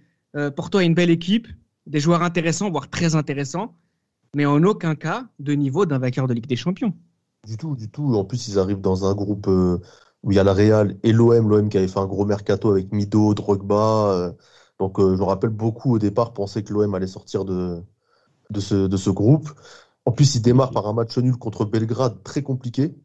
[0.55, 1.47] Porto a une belle équipe,
[1.87, 3.75] des joueurs intéressants, voire très intéressants,
[4.33, 6.93] mais en aucun cas de niveau d'un vainqueur de Ligue des Champions.
[7.45, 8.15] Du tout, du tout.
[8.15, 9.79] En plus, ils arrivent dans un groupe euh,
[10.23, 11.49] où il y a la Real et l'OM.
[11.49, 14.11] L'OM qui avait fait un gros mercato avec Mido, Drogba.
[14.13, 14.33] euh,
[14.79, 17.81] donc, euh, je me rappelle beaucoup au départ penser que l'OM allait sortir de,
[18.51, 19.49] de, ce, de ce groupe.
[20.05, 22.95] En plus, ils démarrent par un match nul contre Belgrade très compliqué.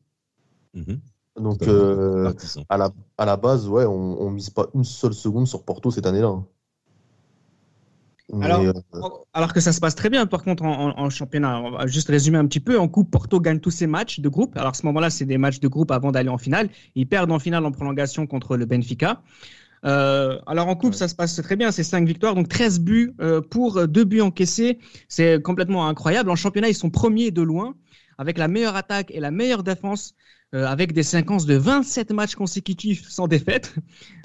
[0.75, 1.01] Mhm.
[1.37, 2.33] Donc, euh,
[2.69, 5.91] à la, à la base, ouais, on, on mise pas une seule seconde sur Porto
[5.91, 6.43] cette année-là.
[8.33, 8.73] Mais, Alors, euh,
[9.35, 11.61] Alors que ça se passe très bien, par contre, en, en- en championnat.
[11.61, 12.79] On va juste résumer un petit peu.
[12.79, 14.57] En coupe, Porto gagne tous ses matchs de groupe.
[14.57, 16.71] Alors, à ce moment-là, c'est des matchs de groupe avant d'aller en finale.
[16.95, 19.23] Ils perdent en finale en prolongation contre le Benfica.
[19.85, 20.97] Euh, alors, en coupe, Ouais.
[20.99, 21.71] ça se passe très bien.
[21.73, 24.79] C'est 5 victoires, donc 13 buts euh, pour 2 buts encaissés.
[25.09, 26.31] C'est complètement incroyable.
[26.31, 27.75] En championnat, ils sont premiers de loin,
[28.19, 30.15] avec la meilleure attaque et la meilleure défense,
[30.55, 33.75] euh, avec des séquences de 27 matchs consécutifs sans défaite.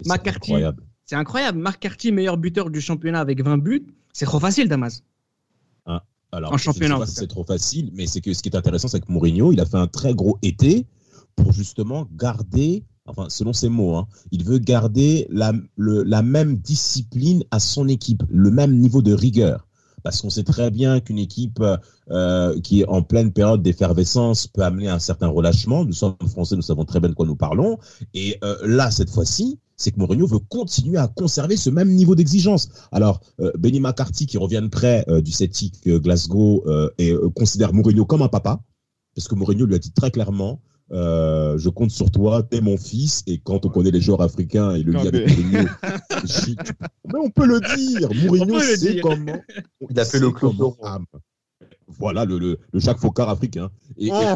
[0.06, 0.52] McCarthy.
[0.54, 0.84] incroyable.
[1.08, 1.58] C'est incroyable.
[1.58, 3.88] Marc Carty, meilleur buteur du championnat avec 20 buts.
[4.14, 5.04] C'est trop facile, Damas.
[6.34, 9.00] Alors, En championnat, si c'est trop facile, mais c'est que ce qui est intéressant, c'est
[9.00, 10.86] que Mourinho, il a fait un très gros été
[11.38, 16.58] pour justement garder, enfin, selon ses mots, hein, il veut garder la, le- la même
[16.58, 19.68] discipline à son équipe, le même niveau de rigueur.
[20.04, 21.64] Parce qu'on sait très bien qu'une équipe
[22.12, 25.86] euh, qui est en pleine période d'effervescence peut amener un certain relâchement.
[25.86, 27.78] Nous sommes français, nous savons très bien de quoi nous parlons.
[28.14, 32.16] Et euh, là, cette fois-ci, c'est que Mourinho veut continuer à conserver ce même niveau
[32.16, 32.70] d'exigence.
[32.92, 37.12] Alors, euh, Benny McCarthy, qui revient de près euh, du Celtic euh, Glasgow, euh, et
[37.12, 38.60] euh, considère Mourinho comme un papa,
[39.16, 40.62] parce que Mourinho lui a dit très clairement,
[40.92, 44.74] euh, je compte sur toi, t'es mon fils, et quand on connaît les joueurs africains
[44.74, 45.68] et le lien avec mais- Mourinho,
[46.26, 46.52] je-
[47.06, 49.02] mais on peut le dire, Mourinho sait dire.
[49.04, 49.40] comment.
[49.90, 50.54] Il a fait le club.
[51.88, 53.70] Voilà le, le, Jacques Faucard africain.
[54.10, 54.36] Oh.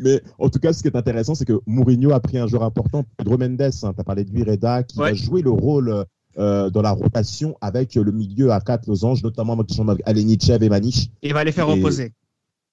[0.00, 2.64] Mais en tout cas, ce qui est intéressant, c'est que Mourinho a pris un joueur
[2.64, 6.04] important, Pedro Mendes, hein, tu as parlé de lui, Reda, qui va jouer le rôle
[6.36, 11.06] euh, dans la rotation avec le milieu à quatre losanges, notamment avec Alenichev et Maniche.
[11.22, 12.12] Il va les faire reposer.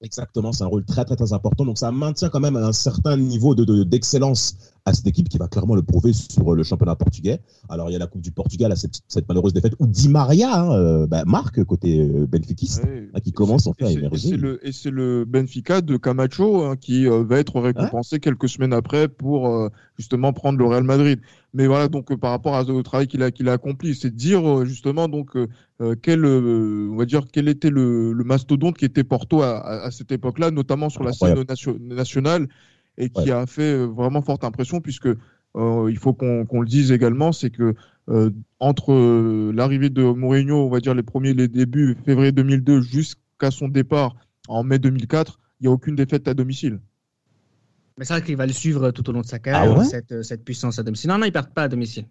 [0.04, 1.64] Exactement, c'est un rôle très, très, très important.
[1.64, 5.38] Donc, ça maintient quand même un certain niveau de- de- d'excellence à cette équipe qui
[5.38, 7.40] va clairement le prouver sur le championnat portugais.
[7.70, 10.10] Alors, il y a la Coupe du Portugal à cette, cette malheureuse défaite où Di
[10.10, 12.84] Maria hein, euh, bah, marque côté euh, benfiquiste.
[12.84, 13.10] Ouais.
[13.14, 14.30] Ah, qui commence en fait à émerger.
[14.64, 19.08] et c'est le- Benfica de Camacho hein, qui euh, va être récompensé quelques semaines après
[19.08, 21.20] pour euh, justement prendre le Real Madrid.
[21.54, 24.10] Mais voilà, donc euh, par rapport à- au travail qu'il a, qu'il a accompli, c'est
[24.10, 28.24] de dire euh, justement donc euh, quel, euh, on va dire quel était le, le
[28.24, 32.48] mastodonte qui était Porto à, à- à cette époque-là, notamment sur la scène nation- nationale,
[32.98, 33.32] et qui Ouais.
[33.32, 35.08] a fait vraiment forte impression puisque
[35.58, 37.76] euh, il faut qu'on le dise également, c'est que
[38.60, 43.68] entre l'arrivée de Mourinho, on va dire les premiers, les débuts février 2002 jusqu'à son
[43.70, 44.16] départ
[44.48, 46.80] en mai 2004, il n'y a aucune défaite à domicile.
[47.98, 49.86] Mais c'est vrai qu'il va le suivre tout au long de sa carrière, Ah ouais
[49.86, 51.10] cette, euh, cette puissance à domicile.
[51.10, 52.06] Non, non, ils perdent pas à domicile.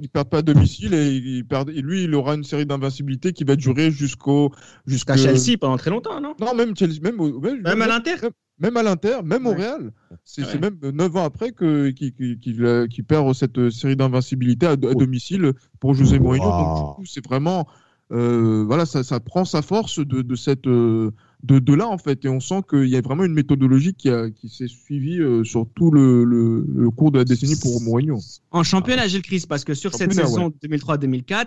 [0.00, 3.34] Il perd pas à domicile et, il perd, et lui, il aura une série d'invincibilité
[3.34, 4.50] qui va durer jusqu'au
[4.86, 6.34] Jusqu'à Chelsea pendant très longtemps, non?
[6.40, 8.14] Non, même Chelsea, même, au- même, Même à l'Inter?
[8.58, 9.52] même à l'Inter, même au.
[9.52, 9.92] Real.
[10.24, 10.58] C'est Ouais.
[10.58, 14.70] même 9 ans après que qu'il qu'il- qu'il, euh, perd cette euh, série d'invincibilité à,
[14.70, 16.44] à domicile pour José Mourinho.
[16.50, 17.66] Donc du coup, c'est vraiment
[18.12, 21.10] euh, voilà, ça, ça prend sa force de, de cette euh,
[21.42, 24.08] de, de là en fait, et on sent qu'il y a vraiment une méthodologie qui,
[24.10, 27.80] a, qui s'est suivie euh, sur tout le, le, le cours de la décennie pour
[27.80, 28.18] Mourinho.
[28.50, 31.46] En championnat, Gilles Christ, parce que sur cette saison 2003-2004,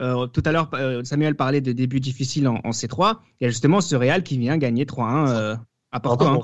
[0.00, 3.18] euh, tout à l'heure, euh, Samuel parlait de débuts difficiles en, en C3.
[3.40, 5.56] Il y a justement ce Real qui vient gagner 3-1 euh,
[5.92, 6.24] à Porto.
[6.26, 6.40] hein.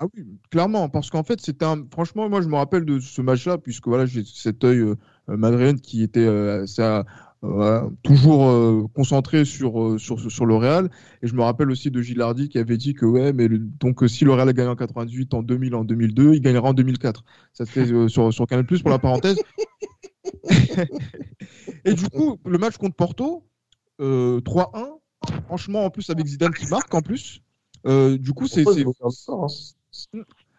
[0.00, 1.84] Ah oui, clairement, parce qu'en fait, c'était un.
[1.92, 4.96] Franchement, moi, je me rappelle de ce match-là, puisque voilà, j'ai cet œil euh,
[5.28, 6.82] madrilène qui était euh, assez,
[7.46, 10.90] Voilà, toujours euh, concentré sur, euh, sur, sur le Real.
[11.22, 14.02] Et je me rappelle aussi de Gilardi qui avait dit que ouais, mais le- donc
[14.02, 16.72] euh, si le Real a gagné en 98, en 2000, en 2002, il gagnera en
[16.72, 17.22] 2004.
[17.52, 19.36] Ça c'était euh, sur, sur Canal Plus pour la parenthèse.
[21.84, 23.44] et du coup, le match contre Porto,
[24.00, 24.98] euh, 3-1.
[25.46, 27.42] Franchement, en plus avec Zidane qui marque en plus.
[27.84, 29.46] Du coup, c'est hein?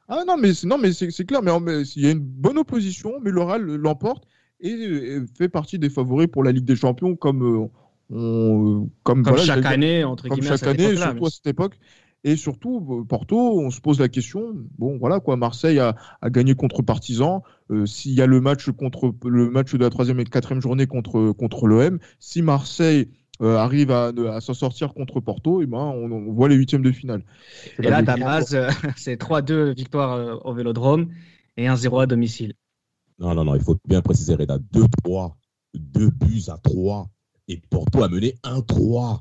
[0.08, 1.41] Ah non, mais c'est non, mais c'est clair.
[1.41, 1.52] Mais
[1.95, 4.28] il y a une bonne opposition, mais le Real l'emporte
[4.69, 7.67] et, et fait partie des favoris pour la Ligue des Champions, comme euh,
[8.12, 10.58] on, comme, Comme voilà, chaque année, entre comme guillemets.
[10.58, 11.78] chaque année, surtout à cette époque.
[12.28, 14.56] Et surtout, euh, Porto, on se pose la question.
[14.80, 15.38] Bon, voilà quoi.
[15.38, 17.43] Marseille a, a gagné contre Partizan.
[17.71, 20.88] Euh, S'il y a le match contre le match de la troisième et quatrième journée
[20.88, 23.10] contre contre l'OM, si Marseille
[23.43, 26.82] euh, arrive à, à s'en sortir contre Porto, et ben on, on voit les huitièmes
[26.82, 27.23] de finale.
[27.78, 31.10] Et là, ta Ligue- base, euh, c'est 3-2 victoire euh, au Vélodrome
[31.58, 32.54] et 1-0 à domicile.
[33.19, 34.58] Non, non, non, il faut bien préciser, Reda.
[34.73, 35.36] 2-3,
[35.73, 37.10] deux buts à 3.
[37.47, 39.19] Et Porto a mené 1-3.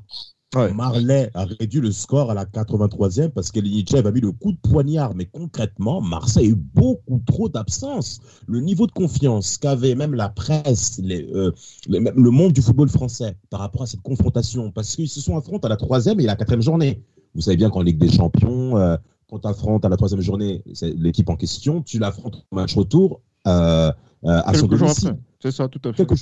[0.55, 0.73] Ouais.
[0.73, 4.53] Marley a réduit le score à la 83e parce que Linichev a mis le coup
[4.53, 5.13] de poignard.
[5.13, 8.21] Mais concrètement, Marseille a eu beaucoup trop d'absence.
[8.47, 11.51] Le niveau de confiance qu'avait même la presse, les, euh,
[11.87, 15.35] les- le monde du football français par rapport à cette confrontation, parce qu'ils se sont
[15.37, 17.03] affrontés à la troisième et la quatrième journée.
[17.33, 18.95] Vous savez bien qu'en Ligue des Champions, euh,
[19.29, 22.75] quand tu affrontes à la troisième journée c'est l'équipe en question, tu l'affrontes au match
[22.75, 23.91] retour euh,
[24.25, 25.07] euh, à son Quelques jours domicile.
[25.09, 25.19] après.
[25.41, 26.05] C'est ça, tout à fait.
[26.05, 26.15] Quelque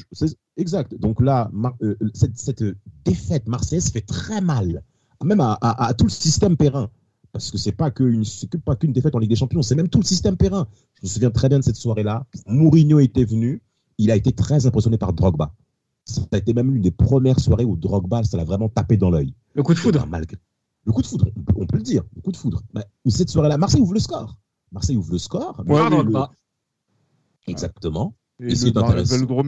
[0.58, 0.96] exact.
[1.00, 2.64] Donc là, Mar- euh, cette, cette
[3.06, 4.84] défaite marseillaise fait très mal,
[5.24, 6.90] même à, à- à tout le système Perrin.
[7.32, 8.24] Parce que c'est pas qu'une
[8.66, 10.68] pas qu'une défaite en Ligue des Champions, c'est même tout le système Perrin.
[10.96, 12.26] Je me souviens très bien de cette soirée-là.
[12.48, 13.62] Mourinho était venu,
[13.98, 15.52] il a été très impressionné par Drogba.
[16.06, 19.10] Ça a été même l'une des premières soirées où Drogba, ça l'a vraiment tapé dans
[19.10, 19.34] l'œil.
[19.56, 20.02] Le coup de foudre.
[20.02, 20.38] Ben, malgré-
[20.86, 22.62] Le coup de foudre, on peut, on peut le dire, le coup de foudre.
[22.76, 24.38] Mais cette soirée-là, Marseille ouvre le score.
[24.74, 25.64] Marseille ouvre le score.
[25.66, 26.30] Ouais, Drogba.
[27.48, 28.16] Exactement.
[28.40, 28.70] Et, Et le ce qui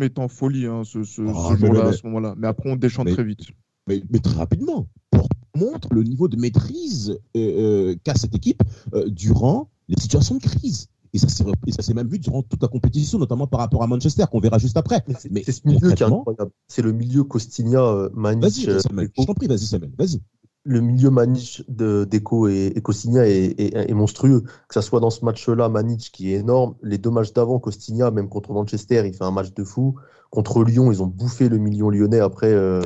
[0.04, 2.36] est en folie hein, ce, ce- Ah, ce jour-là, à ce moment-là.
[2.38, 3.42] Mais après, on déchante Mais- très vite.
[3.88, 8.62] mais, mais très rapidement, pour montre le niveau de maîtrise euh, euh, qu'a cette équipe
[8.94, 10.88] euh, durant les situations de crise.
[11.14, 13.82] Et ça s'est et ça s'est même vu durant toute la compétition, notamment par rapport
[13.82, 15.02] à Manchester, qu'on verra juste après.
[15.08, 16.52] Mais c'est Mais c'est ce milieu qui est incroyable.
[16.68, 20.20] C'est le milieu Costinha, Manic, Vas-y, je t'en prie, vas-y, Samuel, vas-y.
[20.66, 24.42] Le milieu Manic de Deco et, et Costinha est, est- est monstrueux.
[24.42, 26.76] Que ça soit dans ce match-là, Manic qui est énorme.
[26.84, 29.96] Les deux matchs d'avant, Costinha, même contre Manchester, il fait un match de fou.
[30.32, 32.82] Contre Lyon, ils ont bouffé le million lyonnais après euh,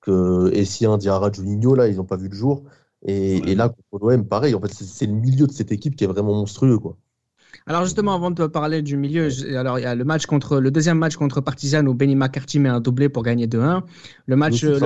[0.00, 2.64] que Essien, Diarra, Juninho, là, ils n'ont pas vu le jour.
[3.04, 4.54] Et, et là, contre l'OM, pareil.
[4.54, 6.96] En fait, c'est le milieu de cette équipe qui est vraiment monstrueux, quoi.
[7.66, 10.58] Alors justement, avant de te parler du milieu, alors il y a le match contre
[10.60, 13.84] le deuxième match contre Partizan où Benny McCarthy met un doublé pour gagner 2-1.
[14.26, 14.78] Le match, le.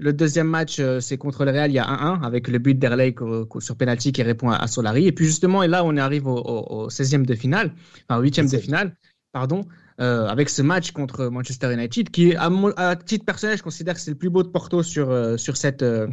[0.00, 2.78] Le deuxième match, euh, c'est contre le Real, il y a 1-1 avec le but
[2.78, 3.14] d'Erley
[3.60, 5.06] sur penalty qui répond à, Solari.
[5.06, 7.72] Et puis justement, et là, on arrive au, au, au 16e de finale,
[8.08, 8.60] enfin 8e de 16e.
[8.60, 8.96] finale,
[9.32, 9.66] pardon,
[10.00, 13.94] euh, avec ce match contre Manchester United qui, à, mon, à titre personnel, je considère
[13.94, 16.08] que c'est le plus beau de Porto sur euh, sur cette euh,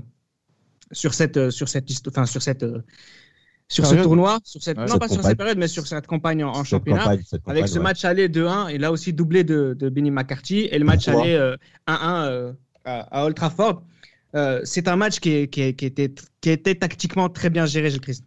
[0.92, 2.66] sur cette sur cette enfin sur cette
[3.70, 6.08] sur ce tournoi, sur cette, Ouais, non cette pas sur cette période, mais sur cette
[6.08, 7.04] campagne en, en Cette championnat.
[7.04, 7.84] campagne- Avec ce ouais.
[7.84, 11.34] match aller 2-1 et là aussi doublé de, de Benny McCarthy et le match aller
[11.34, 12.54] euh, 1-1 euh,
[12.88, 13.84] à, à Old Trafford.
[14.36, 17.66] Euh, c'est un match qui, est- qui, est- qui était, qui était tactiquement très bien
[17.66, 18.26] géré, Gilles Christ.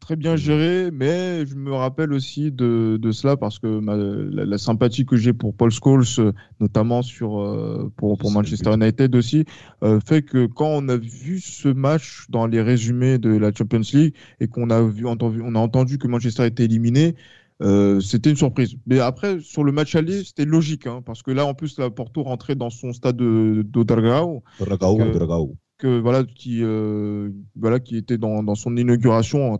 [0.00, 4.46] Très bien géré, mais je me rappelle aussi de, de cela parce que ma- la,
[4.46, 9.44] la sympathie que j'ai pour Paul Scholes, notamment sur, euh, pour, pour Manchester United aussi,
[9.82, 13.82] euh, fait que quand on a vu ce match dans les résumés de la Champions
[13.92, 17.14] League et qu'on a, vu, entendu, on a entendu que Manchester était éliminé,
[17.62, 18.76] euh, c'était une surprise.
[18.86, 21.90] Mais après, sur le match aller, c'était logique, hein, parce que là, en plus, la
[21.90, 27.96] Porto rentrait dans son stade de, de Dragao, Dragao, que- voilà qui euh, voilà qui
[27.96, 29.58] était dans, dans son inauguration un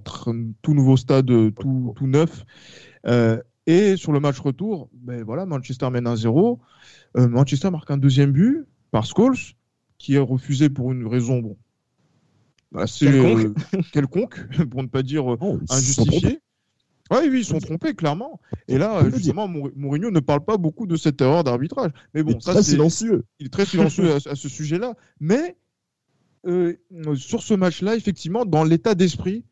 [0.62, 2.44] tout nouveau stade euh, tout, tout neuf.
[3.07, 6.61] Euh, et sur le match retour ben voilà Manchester mène 1-0
[7.16, 9.37] Euh, Manchester marque un deuxième but par Scholes
[9.98, 11.57] qui est refusé pour une raison bon
[12.74, 13.38] assez Quelconque.
[13.74, 16.43] euh, quelconque pour ne pas dire Oh, ils
[17.10, 18.40] Ouais, oui, ils sont trompés, clairement.
[18.66, 21.90] Et là, justement, Mour- Mourinho ne parle pas beaucoup de cette erreur d'arbitrage.
[22.14, 23.24] Mais Il bon, est ça, très c'est silencieux.
[23.40, 24.94] il est très silencieux à, ce sujet-là.
[25.20, 25.56] Mais
[26.46, 26.74] euh,
[27.16, 29.44] sur ce match-là, effectivement, dans l'état d'esprit,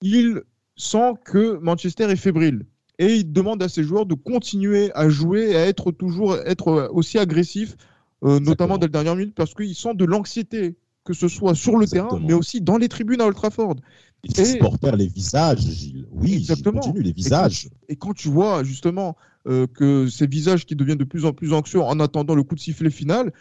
[0.00, 0.42] il
[0.76, 2.66] sent que Manchester est fébrile.
[2.98, 6.88] Et il demande à ses joueurs de continuer à jouer et à être toujours être
[6.92, 7.76] aussi agressif,
[8.22, 11.76] euh, notamment dès le dernier minute, parce qu'il sent de l'anxiété, que ce soit sur
[11.76, 13.76] le terrain, mais aussi dans les tribunes à Old Trafford.
[14.24, 16.06] Ils exportèrent les visages, Gilles.
[16.12, 16.80] Oui, Gilles, Exactement.
[16.80, 17.68] continue, les visages.
[17.88, 19.16] Et quand tu vois justement
[19.48, 22.54] euh, que ces visages qui deviennent de plus en plus anxieux en attendant le coup
[22.54, 23.32] de sifflet final,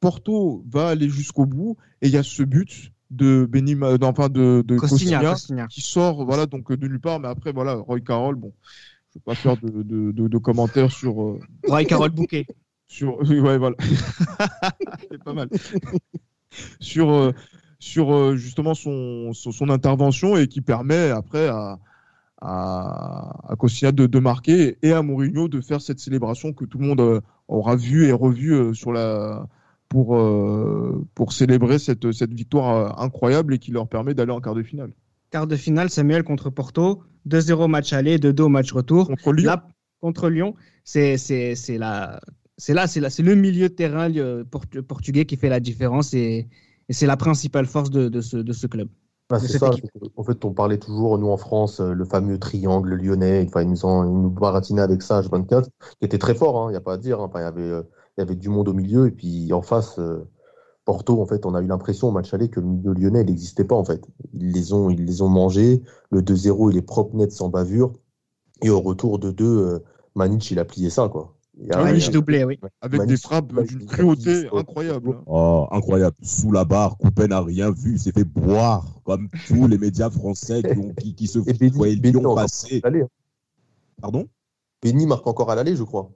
[0.00, 4.62] Porto va aller jusqu'au bout et il y a ce but de Benny, enfin de,
[4.66, 5.66] de Costinha, Costinha Costinha.
[5.68, 7.18] qui sort voilà donc de nulle part.
[7.18, 8.52] Mais après voilà Roy Carroll, bon,
[9.14, 11.22] je vais pas faire de, de, de- de commentaires sur.
[11.22, 12.46] euh, Roy Carroll Bouquet.
[12.88, 13.76] sur, ouais, voilà.
[15.10, 15.48] c'est pas mal.
[16.80, 17.32] Sur, euh,
[17.78, 21.78] sur euh, justement son, son, son intervention et qui permet après à,
[22.40, 26.78] à, à Cossina de, de marquer et à Mourinho de faire cette célébration que tout
[26.78, 29.46] le monde euh, aura vu et revu euh, sur la,
[29.88, 30.18] pour,
[31.14, 34.90] pour célébrer cette, cette victoire incroyable et qui leur permet d'aller en quart de finale.
[35.30, 39.06] Quart de finale, Samuel contre Porto, 2-0 match aller, 2-2 match retour.
[39.06, 39.46] Contre Lyon.
[39.46, 39.68] Là,
[40.00, 41.16] contre Lyon, c'est
[41.78, 42.20] la
[42.58, 44.08] c'est là c'est là c'est le milieu de terrain
[44.88, 46.48] portugais qui fait la différence et,
[46.88, 48.88] et c'est la principale force de, de ce de ce club.
[49.28, 49.70] Ah, de ça.
[50.16, 53.44] En fait, on parlait toujours, nous en France, euh, le fameux triangle lyonnais.
[53.48, 55.64] Enfin, ils nous, ont, ils nous baratinaient avec ça, H24,
[55.98, 57.20] qui était très fort, il n'y a pas à dire.
[57.20, 57.24] hein.
[57.24, 57.82] Enfin, il y avait, euh,
[58.16, 59.08] il y avait du monde au milieu.
[59.08, 60.28] Et puis en face, euh,
[60.84, 63.64] Porto, en fait, on a eu l'impression au match aller que le milieu lyonnais, n'existait
[63.64, 64.02] pas, en fait.
[64.34, 65.82] Ils les ont, ils les ont mangés.
[66.10, 67.94] Le 2-0, il est propre, net, sans bavure.
[68.62, 69.80] Et au retour de 2, euh,
[70.16, 71.35] Manic, il a plié ça, quoi.
[71.58, 72.58] Il y a- Ah oui, doublé, oui.
[72.82, 75.16] Avec des frappes d'une cruauté incroyable.
[75.26, 76.14] Oh, incroyable.
[76.22, 77.92] Sous la barre, Coupé n'a rien vu.
[77.92, 81.38] Il s'est fait boire, comme tous les médias français qui, ont, qui, qui se
[82.18, 82.82] encore passer.
[82.84, 82.90] hein.
[84.00, 84.26] Pardon?
[84.82, 86.10] Benny marque encore à l'aller, je crois.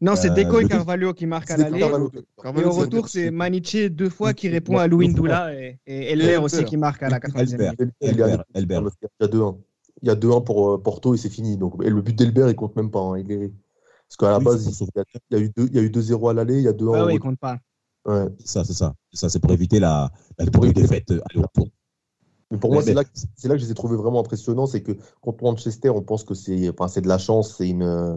[0.00, 1.78] Non, c'est Euh, Deco et Carvalho qui marquent à l'aller.
[1.78, 2.10] Carvalho.
[2.56, 6.36] Et au retour, c'est Maniche deux fois qui répond à Louis Ndoula et, et Eller
[6.36, 7.74] aussi qui marque à la 90e Elbert.
[7.78, 7.94] minute.
[8.00, 8.82] Il y a- Elbert, Elbert.
[8.82, 9.56] Il y a 2-1.
[10.02, 11.56] Il y a 2-1 pour euh, Porto et c'est fini.
[11.56, 13.00] Donc, et le but d'Elbert, il compte même pas.
[13.00, 13.52] hein, il est...
[14.16, 15.78] Parce qu'à la Oui, base, il y, a, il y a eu deux- il y
[15.78, 17.26] a eu 2-0 à l'aller, il y a 2-1 Ah au oui, retour.
[17.30, 17.58] compte pas.
[18.06, 18.26] Ouais.
[18.38, 18.94] C'est ça, c'est ça.
[19.12, 21.68] Ça, c'est pour éviter la, la double défaite euh, aller-retour.
[22.50, 24.66] Mais pour moi, Mais- c'est là, là que je les ai trouvés vraiment impressionnants.
[24.66, 27.56] C'est que contre Manchester, on pense que c'est enfin, c'est de la chance.
[27.56, 28.16] C'est une, euh,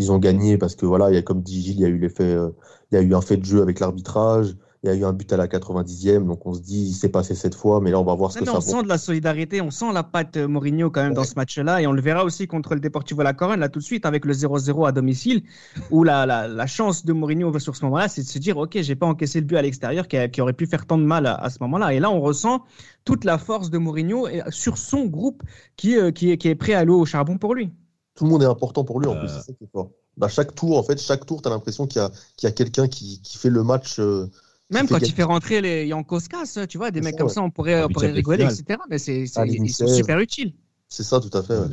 [0.00, 1.88] ils ont gagné parce que, voilà, il y a, comme dit Gilles, il y a
[1.88, 2.50] eu l'effet, euh,
[2.90, 4.56] il y a eu un fait de jeu avec l'arbitrage.
[4.84, 6.24] Il y a eu un but à la 90e.
[6.26, 7.80] Donc, on se dit, c'est passé cette fois.
[7.80, 8.70] Mais là, on va voir ce Non, que mais ça on vaut.
[8.78, 11.82] sent de la solidarité, on sent la patte euh, Mourinho quand même dans ce match-là,
[11.82, 14.24] et on le verra aussi contre le Deportivo La Corogne, là tout de suite, avec
[14.24, 15.42] le 0-0 à domicile,
[15.90, 18.78] où la, la, la chance de Mourinho sur ce moment-là, c'est de se dire, ok,
[18.80, 21.34] j'ai pas encaissé le but à l'extérieur qui, aurait pu faire tant de mal à,
[21.34, 21.92] à ce moment-là.
[21.92, 22.64] Et là, on ressent
[23.04, 25.42] toute la force de Mourinho sur son groupe
[25.76, 27.72] qui, euh, qui, est, qui est prêt à l'eau au charbon pour lui.
[28.14, 29.20] Tout le monde est important pour lui, en Euh.
[29.20, 29.28] plus.
[29.28, 29.90] C'est ça qui est fort.
[30.16, 32.00] Bah, chaque tour, en fait, chaque tour, tu as l'impression qu'il
[32.42, 33.98] y a, quelqu'un qui, qui fait le match.
[34.00, 34.28] euh,
[34.70, 37.32] Même quand il fait rentrer les Yankoskas, tu vois, des mecs ça, comme ouais.
[37.32, 38.52] ça, on pourrait, on rigoler, finale.
[38.52, 38.80] etc.
[38.90, 39.96] Mais c'est, Ah, ils, ils sont 2016.
[39.96, 40.52] super utiles.
[40.88, 41.58] C'est ça, tout à fait.
[41.58, 41.68] ouais.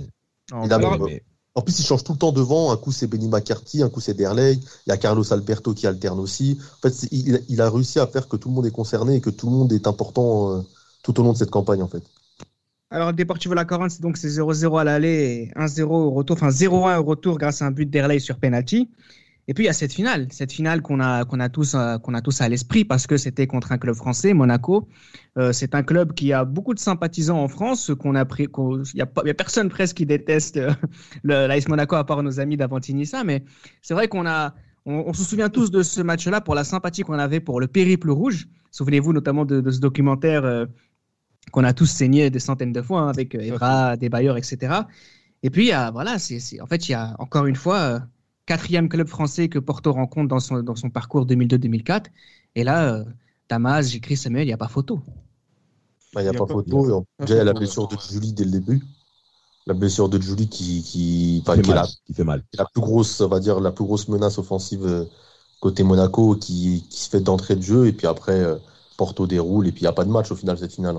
[0.52, 1.24] Non, Il a- alors, Mais-
[1.56, 2.72] En plus, il change tout le temps devant.
[2.72, 4.54] Un coup, c'est Benny McCarthy, un coup, c'est Derley.
[4.56, 6.60] Il y a Carlos Alberto qui alterne aussi.
[6.84, 9.22] En fait, il, il a réussi à faire que tout le monde est concerné et
[9.22, 10.62] que tout le monde est important euh,
[11.02, 12.04] tout au long de cette campagne, en fait.
[12.90, 17.00] Alors, Deportivo La c'est donc c'est 0-0 à l'aller et 1-0 au retour, enfin 0-1
[17.00, 18.90] au retour grâce à un but d'Erley sur penalty.
[19.48, 21.98] Et puis il y a cette finale, cette finale qu'on a qu'on a tous euh,
[22.00, 24.88] qu'on a tous à l'esprit parce que c'était contre un club français, Monaco.
[25.38, 29.34] Euh, c'est un club qui a beaucoup de sympathisants en France, il y a a
[29.34, 30.74] personne presque qui déteste euh,
[31.24, 33.44] l'AS Monaco à part nos amis d'Avantinissa, mais
[33.82, 34.26] c'est vrai qu'on
[34.86, 38.10] on, se souvient tous de ce match-là pour la sympathie qu'on avait pour le périple
[38.10, 38.48] rouge.
[38.72, 40.68] Souvenez-vous notamment de, ce documentaire
[41.52, 44.74] qu'on a tous saigné des centaines de fois hein, avec Evra, Desbailleurs, etc.
[45.44, 48.02] Et puis, voilà, en fait, il y a encore une fois
[48.46, 52.06] quatrième club français que Porto rencontre dans son, dans son parcours 2002-2004.
[52.56, 53.04] Et là, euh,
[53.50, 55.00] Damas, j'écris Samuel, il n'y a pas photo.
[56.14, 57.06] Bah, Il n'y a, Il y a pas photo.
[57.20, 58.84] Déjà, il y a la photo, blessure de Julie dès le début.
[59.68, 61.90] La blessure de Julie qui, qui, enfin, qui qui fait est la, mal.
[62.06, 62.42] Qui fait mal.
[62.42, 65.06] qui est la plus grosse, on va dire, la plus grosse menace offensive euh,
[65.60, 67.88] côté Monaco qui, qui se fait d'entrée de jeu.
[67.88, 68.58] Et puis après, euh,
[68.98, 69.68] Porto déroule.
[69.68, 70.98] Et puis, il n'y a pas de match au final, cette finale.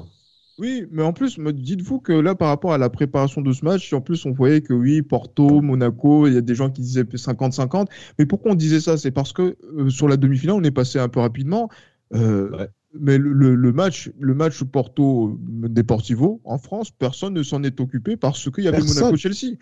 [0.59, 3.93] Oui, mais en plus, dites-vous que là, par rapport à la préparation de ce match,
[3.93, 7.05] en plus, on voyait que oui, Porto, Monaco, il y a des gens qui disaient
[7.05, 7.89] 50-50.
[8.19, 8.97] Mais pourquoi on disait ça?
[8.97, 11.69] C'est parce que euh, sur la demi-finale, on est passé un peu rapidement.
[12.15, 12.69] Euh, Ouais.
[12.99, 17.79] Mais le, le- le match, le match Porto Deportivo en France, personne ne s'en est
[17.79, 18.79] occupé parce qu'il y avait.
[19.03, 19.57] Monaco-Chelsea.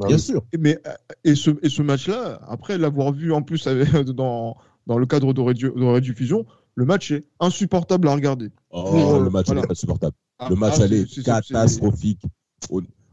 [0.00, 0.44] Ah Bien sûr.
[0.52, 0.90] Et, mais, euh,
[1.24, 3.66] et ce, et ce match-là, après l'avoir vu en plus
[4.14, 4.56] dans,
[4.86, 8.50] dans le cadre de, Rédu- de Rediffusion, le match est insupportable à regarder.
[8.70, 9.62] Oh, Pour, le euh, match voilà.
[9.62, 10.14] n'est pas supportable.
[10.38, 12.20] Ah, Le match ah, allait c'est- catastrophique.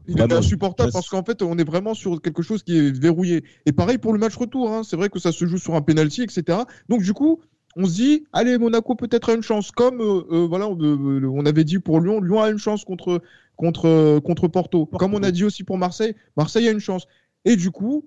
[0.06, 3.42] Il est insupportable parce qu'en fait, on est vraiment sur quelque chose qui est verrouillé.
[3.64, 4.70] Et pareil pour le match retour.
[4.70, 4.82] hein.
[4.84, 6.58] C'est vrai que ça se joue sur un penalty, etc.
[6.90, 7.40] Donc du coup,
[7.76, 9.70] on se dit, allez, Monaco peut-être a une chance.
[9.70, 12.84] Comme euh, euh, voilà, on, euh, on avait dit pour Lyon, Lyon a une chance
[12.84, 13.22] contre
[13.56, 14.84] contre euh, contre Porto.
[14.84, 17.06] Comme on a dit aussi pour Marseille, Marseille a une chance.
[17.46, 18.06] Et du coup,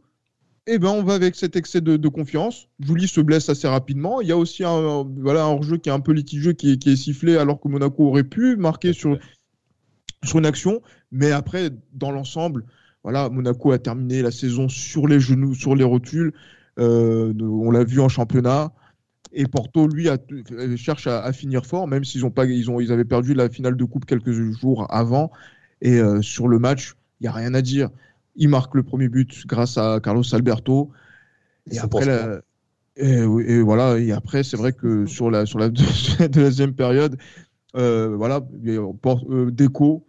[0.68, 2.68] eh ben, on va avec cet excès de, de confiance.
[2.80, 4.22] Julie se blesse assez rapidement.
[4.22, 6.78] Il y a aussi un, voilà, un hors-jeu qui est un peu litigieux, qui est,
[6.78, 9.18] qui est sifflé, alors que Monaco aurait pu marquer sur,
[10.24, 10.82] sur une action.
[11.12, 12.66] Mais après, dans l'ensemble,
[13.04, 16.34] voilà, Monaco a terminé la saison sur les genoux, sur les rotules.
[16.80, 18.74] Euh, on l'a vu en championnat.
[19.34, 20.18] Et Porto, lui, a,
[20.52, 23.34] euh, cherche à, à finir fort, même s'ils ont pas, ils ont, ils avaient perdu
[23.34, 25.32] la finale de coupe quelques jours avant.
[25.82, 27.90] Et euh, sur le match, il y a rien à dire.
[28.38, 30.92] Il marque le premier but grâce à Carlos Alberto.
[31.70, 32.42] Et après, pas la-
[32.96, 37.18] Et, et, voilà, et après, c'est vrai que sur la, sur la deuxième période,
[37.76, 40.08] euh, voilà, euh, Déco,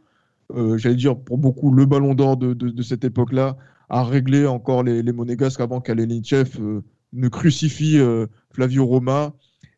[0.54, 3.56] euh, j'allais dire pour beaucoup le ballon d'or de, de, de, cette époque-là,
[3.90, 9.34] a réglé encore les, les monégasques avant qu'Alenichev euh, ne crucifie euh, Flavio Roma.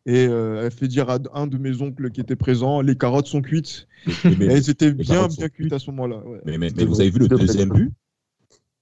[0.07, 3.27] Et euh, elle fait dire à un de mes oncles qui était présent, les carottes
[3.27, 3.87] sont cuites.
[4.25, 6.17] Mais, mais, elles étaient bien, bien cuites à ce moment-là.
[6.25, 6.39] Ouais.
[6.45, 7.93] Mais, mais, vous avez vu le deuxième but?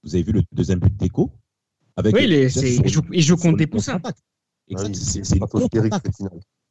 [0.02, 1.30] Vous avez vu le deuxième but d'Echo
[1.96, 4.00] avec Oui, les, il joue, il joue contre des poussins.
[4.68, 6.06] Exact, c'est une contre-attaque.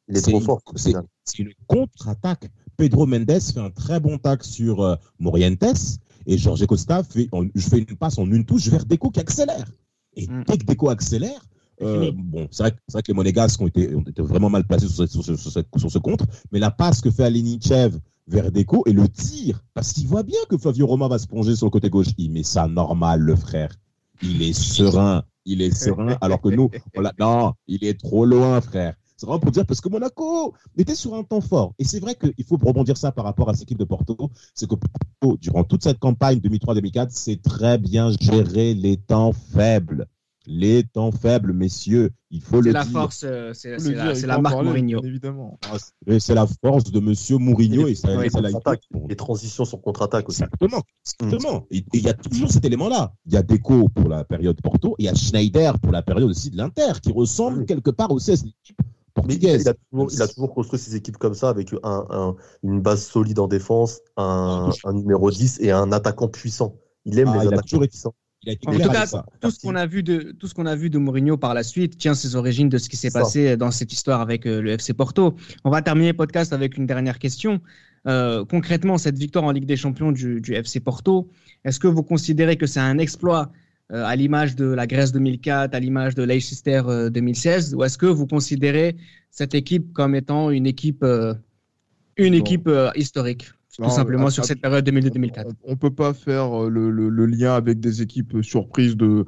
[0.08, 0.62] Il est trop fort.
[0.74, 2.50] C'est une contre-attaque.
[2.76, 7.48] Pedro Mendes fait un très bon tac sur euh, Morientes et Jorge Costa fait, on,
[7.54, 9.70] je fais une passe en une touche vers Deco qui accélère.
[10.16, 10.44] Et mm.
[10.46, 11.44] dès que Deco accélère,
[11.82, 14.88] euh, bon, c'est vrai, vrai, que les Monégasques ont été, ont été vraiment mal placés
[14.88, 17.98] sur, sur, sur, sur, ce contre, mais la passe que fait Alenichev
[18.30, 21.56] vers Deco et le tir, parce qu'il voit bien que Flavio Roma va se plonger
[21.56, 22.08] sur le côté gauche.
[22.16, 23.74] Il met ça normal, le frère.
[24.22, 28.24] Il est serein, il est serein, alors que nous, on l'a, non, il est trop
[28.24, 28.94] loin, frère.
[29.16, 31.74] C'est vraiment pour dire parce que Monaco était sur un temps fort.
[31.78, 34.16] Et c'est vrai qu'il faut rebondir ça par rapport à cette équipe de Porto.
[34.54, 40.06] C'est que Porto, durant toute cette campagne 2003-2004, c'est très bien géré les temps faibles.
[40.46, 42.92] Les temps faibles, messieurs, il faut le la dire.
[42.92, 45.04] Force, euh, c'est la, la marque Mourinho.
[45.04, 45.58] Évidemment.
[46.18, 47.86] C'est la force de monsieur Mourinho.
[47.86, 48.40] Et, et, ça, oui, ça
[49.08, 50.42] les transitions sur contre-attaque aussi.
[50.42, 50.82] Exactement.
[51.14, 51.66] exactement.
[51.70, 53.12] Et il y a toujours cet élément-là.
[53.26, 56.02] Il y a Deco pour la période Porto et il y a Schneider pour la
[56.02, 58.80] période aussi de l'Inter, qui ressemble quelque part aussi à cette équipe
[59.12, 59.62] portugaise.
[59.62, 62.80] Il a, toujours, il a, toujours, construit ses équipes comme ça, avec un, un, une
[62.80, 66.76] base solide en défense, un, un, numéro 10 et un attaquant puissant.
[67.04, 68.14] Il aime ah, les il attaquants puissants.
[68.66, 69.06] En tout cas,
[69.40, 71.62] tout ce qu'on a vu de tout ce qu'on a vu de Mourinho par la
[71.62, 74.70] suite tient ses origines de ce qui s'est passé dans cette histoire avec euh, le
[74.70, 75.36] FC Porto.
[75.64, 77.60] On va terminer le podcast avec une dernière question.
[78.06, 81.28] Euh, concrètement, cette victoire en Ligue des Champions du, du FC Porto,
[81.64, 83.52] est-ce que vous considérez que c'est un exploit
[83.92, 87.98] euh, à l'image de la Grèce 2004, à l'image de Leicester euh, 2016, ou est-ce
[87.98, 88.96] que vous considérez
[89.32, 91.34] cette équipe comme étant une équipe, euh,
[92.16, 93.50] une équipe historique?
[93.80, 95.52] Tout non, simplement à, sur cette période 2002-2004.
[95.64, 99.24] On ne peut pas faire le, le, le, lien avec des équipes surprises de,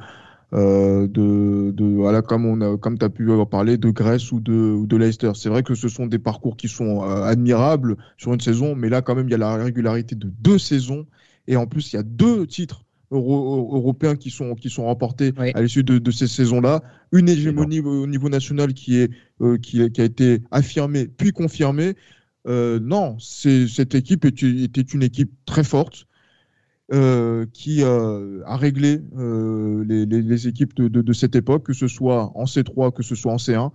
[0.55, 4.33] euh, de, de, voilà, comme on a, comme tu as pu avoir parlé, de Grèce
[4.33, 5.33] ou de, ou de Leicester.
[5.35, 8.91] C'est vrai que ce sont des parcours qui sont euh, admirables sur une saison, mais
[8.91, 11.07] là, quand même, il y a la régularité de deux saisons.
[11.49, 15.33] Et en plus, il y a deux titres euro, européens qui sont, qui sont remportés
[15.39, 15.53] oui.
[15.55, 16.83] à l'issue de, de, ces saisons-là.
[17.13, 21.95] Une hégémonie au niveau national qui, est, euh, qui, qui, a été affirmée puis confirmée.
[22.49, 26.07] Euh, non, cette équipe était, une équipe très forte
[26.93, 32.93] euh, qui a réglé euh, les, équipes de, cette époque, que ce soit en C3,
[32.93, 33.71] que ce soit en C1.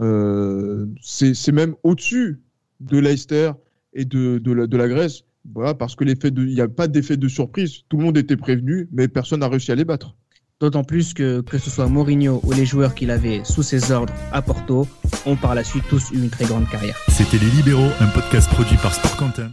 [0.00, 2.40] Euh, C'est même au-dessus
[2.80, 3.52] de Leicester
[3.94, 5.24] et de, la, la Grèce.
[5.54, 7.82] Voilà, parce que l'effet de, il n'y a pas d'effet de surprise.
[7.88, 10.14] Tout le monde était prévenu, mais personne n'a réussi à les battre.
[10.62, 14.14] D'autant plus que, que ce soit Mourinho ou les joueurs qu'il avait sous ses ordres
[14.30, 14.86] à Porto
[15.26, 16.96] ont par la suite tous eu une très grande carrière.
[17.08, 19.52] C'était Les Libéraux, un podcast produit par Sport Content.